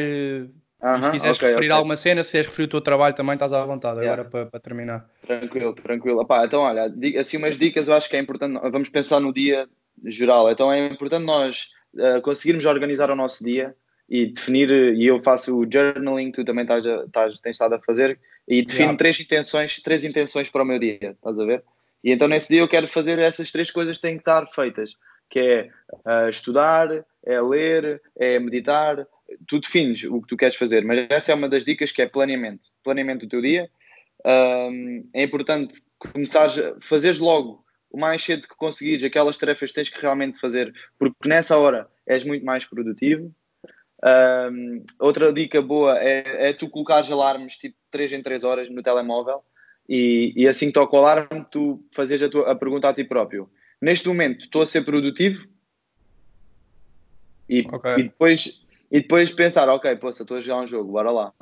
Uh 0.78 0.88
-huh, 0.88 1.04
se 1.04 1.10
quiseres 1.12 1.36
okay, 1.38 1.48
referir 1.48 1.66
okay. 1.66 1.76
alguma 1.76 1.96
cena, 1.96 2.22
se 2.22 2.32
queres 2.32 2.46
referir 2.48 2.66
o 2.66 2.70
teu 2.70 2.80
trabalho 2.82 3.14
também, 3.14 3.32
estás 3.32 3.52
à 3.52 3.64
vontade 3.64 4.00
yeah. 4.00 4.12
agora 4.12 4.28
para, 4.28 4.46
para, 4.46 4.60
terminar. 4.60 5.08
Tranquilo, 5.26 5.72
tranquilo. 5.72 6.20
Epá, 6.20 6.44
então, 6.44 6.62
olha, 6.62 6.92
assim 7.18 7.38
umas 7.38 7.58
dicas 7.58 7.88
eu 7.88 7.94
acho 7.94 8.10
que 8.10 8.16
é 8.16 8.20
importante. 8.20 8.60
Vamos 8.70 8.90
pensar 8.90 9.18
no 9.18 9.32
dia 9.32 9.66
geral. 10.04 10.50
Então, 10.50 10.70
é 10.70 10.86
importante 10.86 11.24
nós 11.24 11.68
uh, 11.94 12.20
conseguirmos 12.20 12.66
organizar 12.66 13.10
o 13.10 13.16
nosso 13.16 13.42
dia 13.42 13.74
e 14.08 14.26
definir. 14.26 14.70
E 14.70 15.06
eu 15.06 15.18
faço 15.18 15.56
o 15.56 15.66
journaling, 15.68 16.30
tu 16.30 16.44
também 16.44 16.62
estás, 16.62 16.84
estás, 16.84 17.40
tens 17.40 17.52
estado 17.52 17.74
a 17.74 17.78
fazer, 17.78 18.18
e 18.46 18.62
defino 18.62 18.82
yeah. 18.82 18.98
três 18.98 19.18
intenções, 19.18 19.80
três 19.82 20.04
intenções 20.04 20.50
para 20.50 20.62
o 20.62 20.66
meu 20.66 20.78
dia, 20.78 20.98
estás 21.02 21.38
a 21.38 21.44
ver? 21.44 21.64
E 22.06 22.12
então, 22.12 22.28
nesse 22.28 22.50
dia, 22.50 22.60
eu 22.60 22.68
quero 22.68 22.86
fazer 22.86 23.18
essas 23.18 23.50
três 23.50 23.68
coisas 23.68 23.96
que 23.96 24.02
têm 24.02 24.14
que 24.14 24.20
estar 24.20 24.46
feitas, 24.46 24.94
que 25.28 25.40
é 25.40 25.70
uh, 26.06 26.28
estudar, 26.28 27.04
é 27.24 27.40
ler, 27.40 28.00
é 28.16 28.38
meditar 28.38 29.04
tu 29.48 29.58
defines 29.58 30.04
o 30.04 30.22
que 30.22 30.28
tu 30.28 30.36
queres 30.36 30.54
fazer, 30.54 30.84
mas 30.84 31.04
essa 31.10 31.32
é 31.32 31.34
uma 31.34 31.48
das 31.48 31.64
dicas 31.64 31.90
que 31.90 32.00
é 32.00 32.06
planeamento. 32.06 32.62
Planeamento 32.84 33.26
do 33.26 33.28
teu 33.28 33.42
dia. 33.42 33.68
Um, 34.24 35.10
é 35.12 35.24
importante 35.24 35.82
começar 35.98 36.46
a 36.46 36.76
fazeres 36.80 37.18
logo 37.18 37.64
o 37.90 37.98
mais 37.98 38.22
cedo 38.22 38.46
que 38.46 38.54
conseguires 38.56 39.02
aquelas 39.02 39.36
tarefas 39.36 39.70
que 39.70 39.74
tens 39.74 39.88
que 39.88 40.00
realmente 40.00 40.38
fazer, 40.38 40.72
porque 40.96 41.28
nessa 41.28 41.58
hora 41.58 41.88
és 42.06 42.22
muito 42.22 42.46
mais 42.46 42.64
produtivo. 42.64 43.34
Um, 44.04 44.84
outra 45.00 45.32
dica 45.32 45.60
boa 45.60 45.98
é, 45.98 46.50
é 46.50 46.52
tu 46.52 46.70
colocares 46.70 47.10
alarmes 47.10 47.56
tipo 47.56 47.76
3 47.90 48.12
em 48.12 48.22
3 48.22 48.44
horas 48.44 48.70
no 48.70 48.80
telemóvel 48.80 49.42
e, 49.88 50.32
e 50.36 50.48
assim 50.48 50.70
que 50.70 50.78
o 50.78 50.96
alarme, 50.96 51.44
tu 51.50 51.84
fazes 51.92 52.22
a, 52.22 52.28
tua, 52.28 52.50
a 52.50 52.54
pergunta 52.54 52.88
a 52.88 52.94
ti 52.94 53.04
próprio: 53.04 53.48
Neste 53.80 54.08
momento 54.08 54.44
estou 54.44 54.62
a 54.62 54.66
ser 54.66 54.84
produtivo? 54.84 55.46
E, 57.48 57.60
okay. 57.70 57.94
e 57.94 58.02
depois 58.04 58.66
e 58.90 59.00
depois 59.00 59.32
pensar, 59.32 59.68
ok, 59.68 59.96
poxa, 59.96 60.22
estou 60.22 60.36
a 60.36 60.40
jogar 60.40 60.62
um 60.62 60.66
jogo, 60.66 60.92
bora 60.92 61.10
lá. 61.10 61.32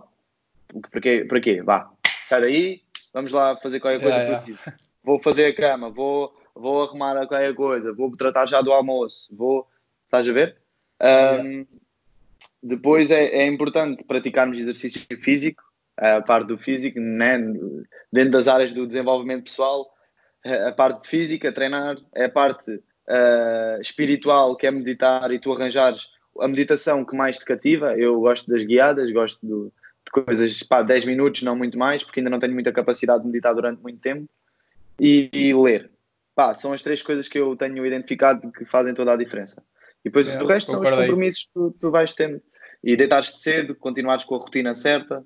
Para 0.90 1.00
quê? 1.00 1.24
Para 1.28 1.40
quê? 1.40 1.62
Vá, 1.62 1.90
sai 2.28 2.40
daí, 2.40 2.82
vamos 3.12 3.32
lá 3.32 3.56
fazer 3.56 3.80
qualquer 3.80 4.00
coisa 4.00 4.16
yeah, 4.16 4.46
yeah. 4.46 4.76
Vou 5.02 5.18
fazer 5.20 5.46
a 5.46 5.54
cama, 5.54 5.90
vou, 5.90 6.34
vou 6.54 6.82
arrumar 6.82 7.14
qualquer 7.26 7.54
coisa, 7.54 7.92
vou 7.92 8.10
tratar 8.16 8.46
já 8.46 8.62
do 8.62 8.72
almoço, 8.72 9.28
vou. 9.36 9.68
Estás 10.06 10.28
a 10.28 10.32
ver? 10.32 10.56
Um, 11.02 11.66
depois 12.62 13.10
é, 13.10 13.24
é, 13.24 13.46
importante 13.46 14.02
praticarmos 14.04 14.58
exercício 14.58 15.04
físico, 15.20 15.62
a 15.96 16.20
parte 16.20 16.48
do 16.48 16.58
físico, 16.58 16.98
né? 17.00 17.38
dentro 18.12 18.30
das 18.30 18.48
áreas 18.48 18.72
do 18.72 18.86
desenvolvimento 18.86 19.44
pessoal, 19.44 19.86
a 20.44 20.72
parte 20.72 21.08
física, 21.08 21.52
treinar, 21.52 21.96
é 22.14 22.26
a 22.26 22.30
parte 22.30 22.70
uh, 22.72 23.80
espiritual, 23.80 24.56
que 24.56 24.66
é 24.66 24.70
meditar 24.70 25.30
e 25.30 25.38
tu 25.38 25.52
arranjares 25.52 26.08
a 26.40 26.48
meditação 26.48 27.04
que 27.04 27.16
mais 27.16 27.38
te 27.38 27.44
cativa, 27.44 27.96
eu 27.96 28.20
gosto 28.20 28.50
das 28.50 28.62
guiadas, 28.64 29.10
gosto 29.12 29.44
do, 29.46 29.72
de 30.04 30.24
coisas, 30.24 30.62
pá, 30.62 30.82
10 30.82 31.04
minutos, 31.04 31.42
não 31.42 31.56
muito 31.56 31.78
mais, 31.78 32.02
porque 32.02 32.20
ainda 32.20 32.30
não 32.30 32.38
tenho 32.38 32.52
muita 32.52 32.72
capacidade 32.72 33.22
de 33.22 33.28
meditar 33.28 33.54
durante 33.54 33.80
muito 33.80 34.00
tempo, 34.00 34.28
e, 34.98 35.30
e 35.32 35.54
ler. 35.54 35.90
Pá, 36.34 36.54
são 36.54 36.72
as 36.72 36.82
três 36.82 37.02
coisas 37.02 37.28
que 37.28 37.38
eu 37.38 37.54
tenho 37.56 37.86
identificado 37.86 38.50
que 38.50 38.64
fazem 38.64 38.94
toda 38.94 39.12
a 39.12 39.16
diferença. 39.16 39.62
E 40.04 40.08
depois 40.08 40.28
é, 40.28 40.42
o 40.42 40.46
resto 40.46 40.72
são 40.72 40.82
os 40.82 40.90
compromissos 40.90 41.44
que 41.44 41.52
tu, 41.54 41.70
tu 41.80 41.90
vais 41.90 42.12
tendo. 42.12 42.42
E 42.82 42.96
deitares-te 42.96 43.40
cedo, 43.40 43.74
continuares 43.74 44.24
com 44.24 44.34
a 44.34 44.38
rotina 44.38 44.74
certa, 44.74 45.24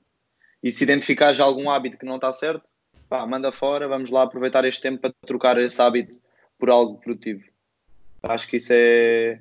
e 0.62 0.72
se 0.72 0.84
identificares 0.84 1.40
algum 1.40 1.70
hábito 1.70 1.98
que 1.98 2.06
não 2.06 2.16
está 2.16 2.32
certo, 2.32 2.68
pá, 3.08 3.26
manda 3.26 3.52
fora, 3.52 3.88
vamos 3.88 4.10
lá 4.10 4.22
aproveitar 4.22 4.64
este 4.64 4.82
tempo 4.82 5.00
para 5.00 5.14
trocar 5.26 5.58
esse 5.58 5.80
hábito 5.80 6.18
por 6.58 6.70
algo 6.70 6.98
produtivo. 7.00 7.44
Acho 8.22 8.48
que 8.48 8.56
isso 8.56 8.72
é, 8.72 9.40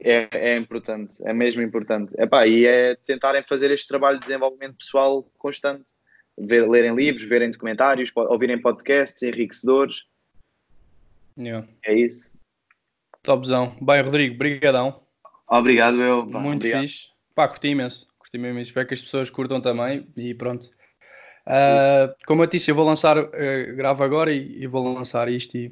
é, 0.00 0.28
é 0.32 0.56
importante, 0.56 1.16
é 1.24 1.32
mesmo 1.32 1.62
importante. 1.62 2.14
Epá, 2.18 2.46
e 2.46 2.66
é 2.66 2.96
tentarem 3.06 3.42
fazer 3.42 3.70
este 3.70 3.86
trabalho 3.86 4.18
de 4.18 4.26
desenvolvimento 4.26 4.76
pessoal 4.78 5.22
constante. 5.38 5.92
Ver, 6.36 6.68
lerem 6.68 6.96
livros, 6.96 7.28
verem 7.28 7.50
documentários, 7.50 8.10
ouvirem 8.16 8.60
podcasts 8.60 9.22
enriquecedores. 9.22 10.04
Yeah. 11.38 11.68
É 11.84 11.94
isso. 11.94 12.32
Topzão. 13.22 13.76
Bem, 13.80 14.02
Rodrigo, 14.02 14.36
brigadão. 14.36 15.00
Obrigado, 15.48 16.00
eu. 16.02 16.26
Muito 16.26 16.56
obrigado. 16.56 16.82
fixe. 16.82 17.08
Pá, 17.34 17.48
curti 17.48 17.68
imenso. 17.68 18.13
Curti 18.34 18.36
imenso. 18.36 18.60
Espero 18.60 18.86
que 18.86 18.94
as 18.94 19.00
pessoas 19.00 19.30
curtam 19.30 19.60
também 19.60 20.06
e 20.16 20.34
pronto. 20.34 20.70
Uh, 21.46 22.14
como 22.26 22.42
eu 22.42 22.46
disse, 22.46 22.70
eu 22.70 22.74
vou 22.74 22.86
lançar, 22.86 23.18
uh, 23.18 23.76
gravo 23.76 24.02
agora 24.02 24.32
e, 24.32 24.62
e, 24.62 24.66
vou 24.66 24.94
lançar 24.94 25.28
isto 25.28 25.56
e, 25.56 25.70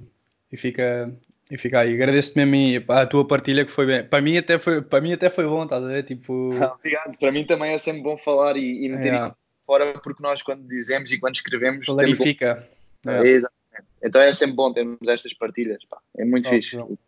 e 0.51 0.57
fica, 0.57 1.12
e 1.51 1.57
fica 1.57 1.81
aí. 1.81 1.94
Agradeço-te 1.94 2.44
mesmo 2.44 2.92
a 2.92 3.07
tua 3.07 3.27
partilha 3.27 3.64
que 3.64 3.70
foi 3.70 3.87
bem. 3.87 4.05
Para 4.05 4.20
mim 4.20 4.37
até 4.37 4.59
foi, 4.59 4.83
para 4.83 5.01
mim 5.01 5.12
até 5.12 5.31
foi 5.31 5.46
bom, 5.46 5.64
estás 5.64 5.83
a 5.83 5.87
ver? 5.87 6.05
Tipo... 6.05 6.51
Obrigado. 6.79 7.18
Para 7.18 7.33
mim 7.33 7.44
também 7.44 7.72
é 7.72 7.79
sempre 7.79 8.03
bom 8.03 8.16
falar 8.18 8.57
e, 8.57 8.85
e 8.85 8.88
meter 8.88 9.14
é. 9.14 9.33
fora 9.66 9.94
porque 10.01 10.22
nós 10.22 10.42
quando 10.42 10.66
dizemos 10.68 11.11
e 11.11 11.18
quando 11.18 11.37
escrevemos 11.37 11.87
clarifica. 11.87 12.68
É. 13.07 13.27
Exatamente. 13.27 13.62
Então 14.03 14.20
é 14.20 14.33
sempre 14.33 14.57
bom 14.57 14.72
termos 14.72 15.09
estas 15.09 15.33
partilhas. 15.33 15.83
Pá. 15.87 15.98
É 16.18 16.25
muito 16.25 16.46
oh, 16.46 16.51
fixe. 16.51 16.77
Não. 16.77 16.98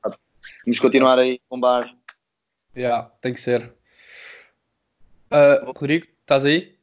Vamos 0.65 0.81
continuar 0.81 1.19
aí 1.19 1.39
com 1.49 1.61
bar. 1.61 1.95
Yeah, 2.77 3.11
tem 3.21 3.35
que 3.35 3.41
ser. 3.41 3.73
Uh, 5.35 5.73
Rodrigo, 5.77 6.07
estás 6.21 6.45
aí? 6.45 6.77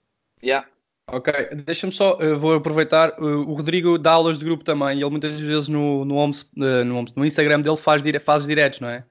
Yeah. 0.43 0.67
Ok, 1.07 1.33
deixa-me 1.65 1.91
só, 1.91 2.17
vou 2.37 2.55
aproveitar, 2.55 3.19
o 3.19 3.53
Rodrigo 3.53 3.97
dá 3.97 4.11
aulas 4.11 4.39
de 4.39 4.45
grupo 4.45 4.63
também, 4.63 4.97
e 4.97 5.01
ele 5.01 5.09
muitas 5.09 5.39
vezes 5.39 5.67
no, 5.67 6.05
no, 6.05 6.15
Homes, 6.15 6.49
eh, 6.57 6.83
no, 6.85 7.03
no 7.15 7.25
Instagram 7.25 7.59
dele 7.59 7.75
faz, 7.75 8.01
dire, 8.01 8.17
faz 8.19 8.47
diretos, 8.47 8.79
não 8.79 8.89
é? 8.89 9.03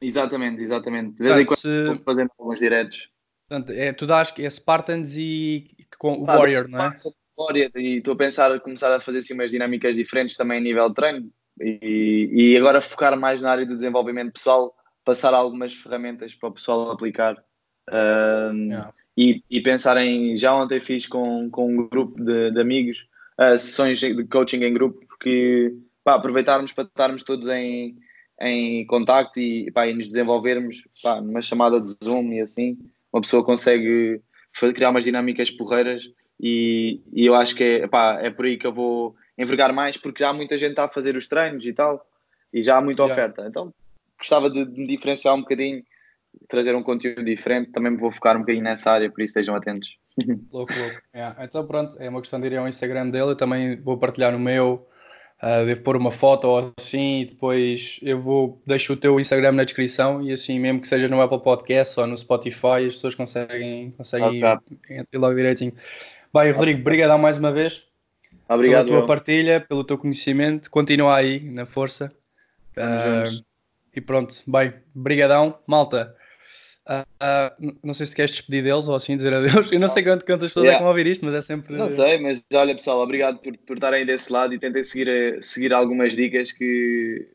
Exatamente, 0.00 0.62
exatamente. 0.62 1.16
De 1.16 1.24
vez 1.24 1.38
em 1.38 1.46
quando 1.46 1.58
se... 1.58 2.02
fazendo 2.04 2.30
alguns 2.38 2.58
diretos. 2.58 3.08
Portanto, 3.48 3.72
é, 3.72 3.92
tu 3.92 4.06
dás 4.06 4.34
é 4.38 4.50
Spartans 4.50 5.16
e 5.16 5.70
com 5.98 6.22
o 6.22 6.30
ah, 6.30 6.36
Warrior, 6.36 6.68
não 6.68 6.84
é? 6.84 7.00
Warrior, 7.38 7.70
e 7.76 7.98
estou 7.98 8.14
a 8.14 8.16
pensar 8.16 8.52
a 8.52 8.60
começar 8.60 8.94
a 8.94 9.00
fazer 9.00 9.20
assim 9.20 9.34
umas 9.34 9.50
dinâmicas 9.50 9.96
diferentes 9.96 10.36
também 10.36 10.58
a 10.58 10.60
nível 10.60 10.88
de 10.88 10.94
treino 10.94 11.30
e, 11.60 12.28
e 12.32 12.56
agora 12.56 12.82
focar 12.82 13.18
mais 13.18 13.40
na 13.40 13.50
área 13.50 13.64
do 13.64 13.76
desenvolvimento 13.76 14.32
pessoal, 14.32 14.74
passar 15.04 15.32
algumas 15.32 15.72
ferramentas 15.74 16.34
para 16.34 16.48
o 16.48 16.52
pessoal 16.52 16.90
aplicar. 16.90 17.36
Um, 17.92 18.70
yeah 18.70 18.92
e, 19.16 19.42
e 19.50 19.60
pensar 19.60 19.96
em. 19.96 20.36
Já 20.36 20.54
ontem 20.54 20.78
fiz 20.78 21.06
com, 21.06 21.48
com 21.50 21.66
um 21.68 21.88
grupo 21.88 22.22
de, 22.22 22.50
de 22.50 22.60
amigos 22.60 23.06
uh, 23.40 23.58
sessões 23.58 23.98
de 23.98 24.24
coaching 24.24 24.62
em 24.62 24.72
grupo, 24.72 25.00
porque 25.06 25.74
pá, 26.04 26.14
aproveitarmos 26.14 26.72
para 26.72 26.84
estarmos 26.84 27.22
todos 27.22 27.48
em, 27.48 27.96
em 28.40 28.84
contacto 28.86 29.40
e, 29.40 29.70
pá, 29.70 29.86
e 29.86 29.94
nos 29.94 30.08
desenvolvermos 30.08 30.86
pá, 31.02 31.20
numa 31.20 31.40
chamada 31.40 31.80
de 31.80 31.96
Zoom 32.04 32.32
e 32.32 32.40
assim, 32.40 32.78
uma 33.12 33.22
pessoa 33.22 33.42
consegue 33.42 34.20
criar 34.74 34.90
umas 34.90 35.04
dinâmicas 35.04 35.50
porreiras 35.50 36.10
e, 36.38 37.00
e 37.12 37.24
eu 37.24 37.34
acho 37.34 37.54
que 37.54 37.64
é, 37.64 37.86
pá, 37.86 38.18
é 38.20 38.30
por 38.30 38.44
aí 38.44 38.58
que 38.58 38.66
eu 38.66 38.72
vou 38.72 39.16
envergar 39.38 39.72
mais, 39.72 39.96
porque 39.96 40.22
já 40.22 40.32
muita 40.32 40.56
gente 40.56 40.70
está 40.70 40.84
a 40.84 40.92
fazer 40.92 41.16
os 41.16 41.26
treinos 41.26 41.64
e 41.64 41.72
tal, 41.72 42.06
e 42.52 42.62
já 42.62 42.76
há 42.76 42.82
muita 42.82 43.02
yeah. 43.02 43.14
oferta. 43.14 43.46
Então 43.48 43.72
gostava 44.18 44.50
de, 44.50 44.64
de 44.64 44.80
me 44.80 44.86
diferenciar 44.86 45.34
um 45.34 45.40
bocadinho 45.40 45.82
trazer 46.48 46.74
um 46.74 46.82
conteúdo 46.82 47.24
diferente, 47.24 47.70
também 47.70 47.92
me 47.92 47.98
vou 47.98 48.10
focar 48.10 48.36
um 48.36 48.40
bocadinho 48.40 48.64
nessa 48.64 48.90
área, 48.90 49.10
por 49.10 49.22
isso 49.22 49.30
estejam 49.30 49.54
atentos. 49.54 49.96
Louco, 50.52 50.72
louco. 50.72 50.96
Yeah. 51.14 51.44
Então 51.44 51.66
pronto, 51.66 51.96
é 51.98 52.08
uma 52.08 52.20
questão 52.20 52.40
de 52.40 52.46
ir 52.46 52.56
ao 52.56 52.68
Instagram 52.68 53.10
dele, 53.10 53.30
eu 53.30 53.36
também 53.36 53.76
vou 53.76 53.98
partilhar 53.98 54.32
no 54.32 54.38
meu, 54.38 54.86
Uh, 55.42 55.66
devo 55.66 55.82
pôr 55.82 55.96
uma 55.98 56.10
foto 56.10 56.48
ou 56.48 56.72
assim, 56.78 57.20
e 57.20 57.24
depois 57.26 58.00
eu 58.00 58.18
vou 58.18 58.58
deixo 58.66 58.94
o 58.94 58.96
teu 58.96 59.20
Instagram 59.20 59.52
na 59.52 59.64
descrição 59.64 60.22
e 60.22 60.32
assim, 60.32 60.58
mesmo 60.58 60.80
que 60.80 60.88
seja 60.88 61.08
no 61.08 61.20
Apple 61.20 61.42
Podcast 61.42 62.00
ou 62.00 62.06
no 62.06 62.16
Spotify, 62.16 62.86
as 62.86 62.94
pessoas 62.94 63.14
conseguem, 63.14 63.90
conseguem 63.90 64.42
okay. 64.42 64.96
ir, 64.96 65.06
ir 65.12 65.18
logo 65.18 65.34
direitinho. 65.34 65.74
Bem, 66.32 66.52
Rodrigo, 66.52 66.80
obrigado 66.80 67.18
mais 67.18 67.36
uma 67.36 67.52
vez. 67.52 67.84
Obrigado. 68.48 68.86
Pela 68.86 68.98
tua 68.98 69.06
partilha, 69.06 69.60
pelo 69.60 69.84
teu 69.84 69.98
conhecimento. 69.98 70.70
Continua 70.70 71.16
aí 71.16 71.40
na 71.40 71.66
força. 71.66 72.10
Uh, 72.74 73.44
e 73.94 74.00
pronto, 74.00 74.34
bem, 74.46 74.72
brigadão, 74.94 75.58
malta. 75.66 76.14
Uh, 76.88 77.76
não 77.82 77.92
sei 77.92 78.06
se 78.06 78.14
queres 78.14 78.30
despedir 78.30 78.62
deles 78.62 78.86
ou 78.86 78.94
assim 78.94 79.16
dizer 79.16 79.34
adeus. 79.34 79.72
Eu 79.72 79.80
não 79.80 79.88
sei 79.88 80.04
quanto, 80.04 80.24
quantas 80.24 80.50
pessoas 80.50 80.66
yeah. 80.66 80.76
é 80.76 80.78
que 80.78 80.82
vão 80.82 80.90
ouvir 80.90 81.06
isto, 81.08 81.24
mas 81.24 81.34
é 81.34 81.40
sempre. 81.40 81.76
Não 81.76 81.90
sei, 81.90 82.18
mas 82.18 82.42
olha 82.54 82.76
pessoal, 82.76 83.00
obrigado 83.00 83.38
por, 83.38 83.56
por 83.58 83.74
estarem 83.74 84.06
desse 84.06 84.32
lado 84.32 84.54
e 84.54 84.58
tentem 84.58 84.84
seguir, 84.84 85.08
eh, 85.08 85.42
seguir 85.42 85.74
algumas 85.74 86.14
dicas 86.14 86.52
que 86.52 87.28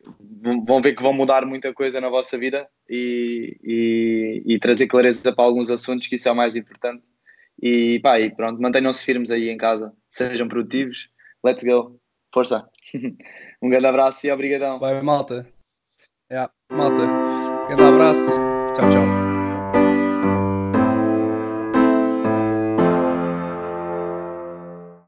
vão 0.65 0.81
ver 0.81 0.93
que 0.93 1.03
vão 1.03 1.11
mudar 1.11 1.45
muita 1.45 1.73
coisa 1.73 1.99
na 1.99 2.07
vossa 2.07 2.37
vida 2.37 2.65
e, 2.89 3.57
e, 3.61 4.43
e 4.53 4.59
trazer 4.59 4.87
clareza 4.87 5.33
para 5.33 5.43
alguns 5.43 5.69
assuntos, 5.69 6.07
que 6.07 6.15
isso 6.15 6.29
é 6.29 6.31
o 6.31 6.35
mais 6.35 6.55
importante. 6.55 7.03
E 7.61 7.99
pá, 7.99 8.19
e 8.21 8.33
pronto, 8.33 8.61
mantenham-se 8.61 9.03
firmes 9.03 9.31
aí 9.31 9.49
em 9.49 9.57
casa, 9.57 9.91
sejam 10.09 10.47
produtivos. 10.47 11.09
Let's 11.43 11.63
go, 11.63 11.99
força! 12.33 12.69
um 13.61 13.69
grande 13.69 13.87
abraço 13.87 14.25
e 14.25 14.31
obrigadão. 14.31 14.79
Vai, 14.79 15.01
malta. 15.01 15.45
Yeah, 16.31 16.49
malta. 16.71 17.01
Um 17.03 17.67
grande 17.67 17.83
abraço. 17.83 18.25
Tchau, 18.73 18.89
tchau. 18.89 19.10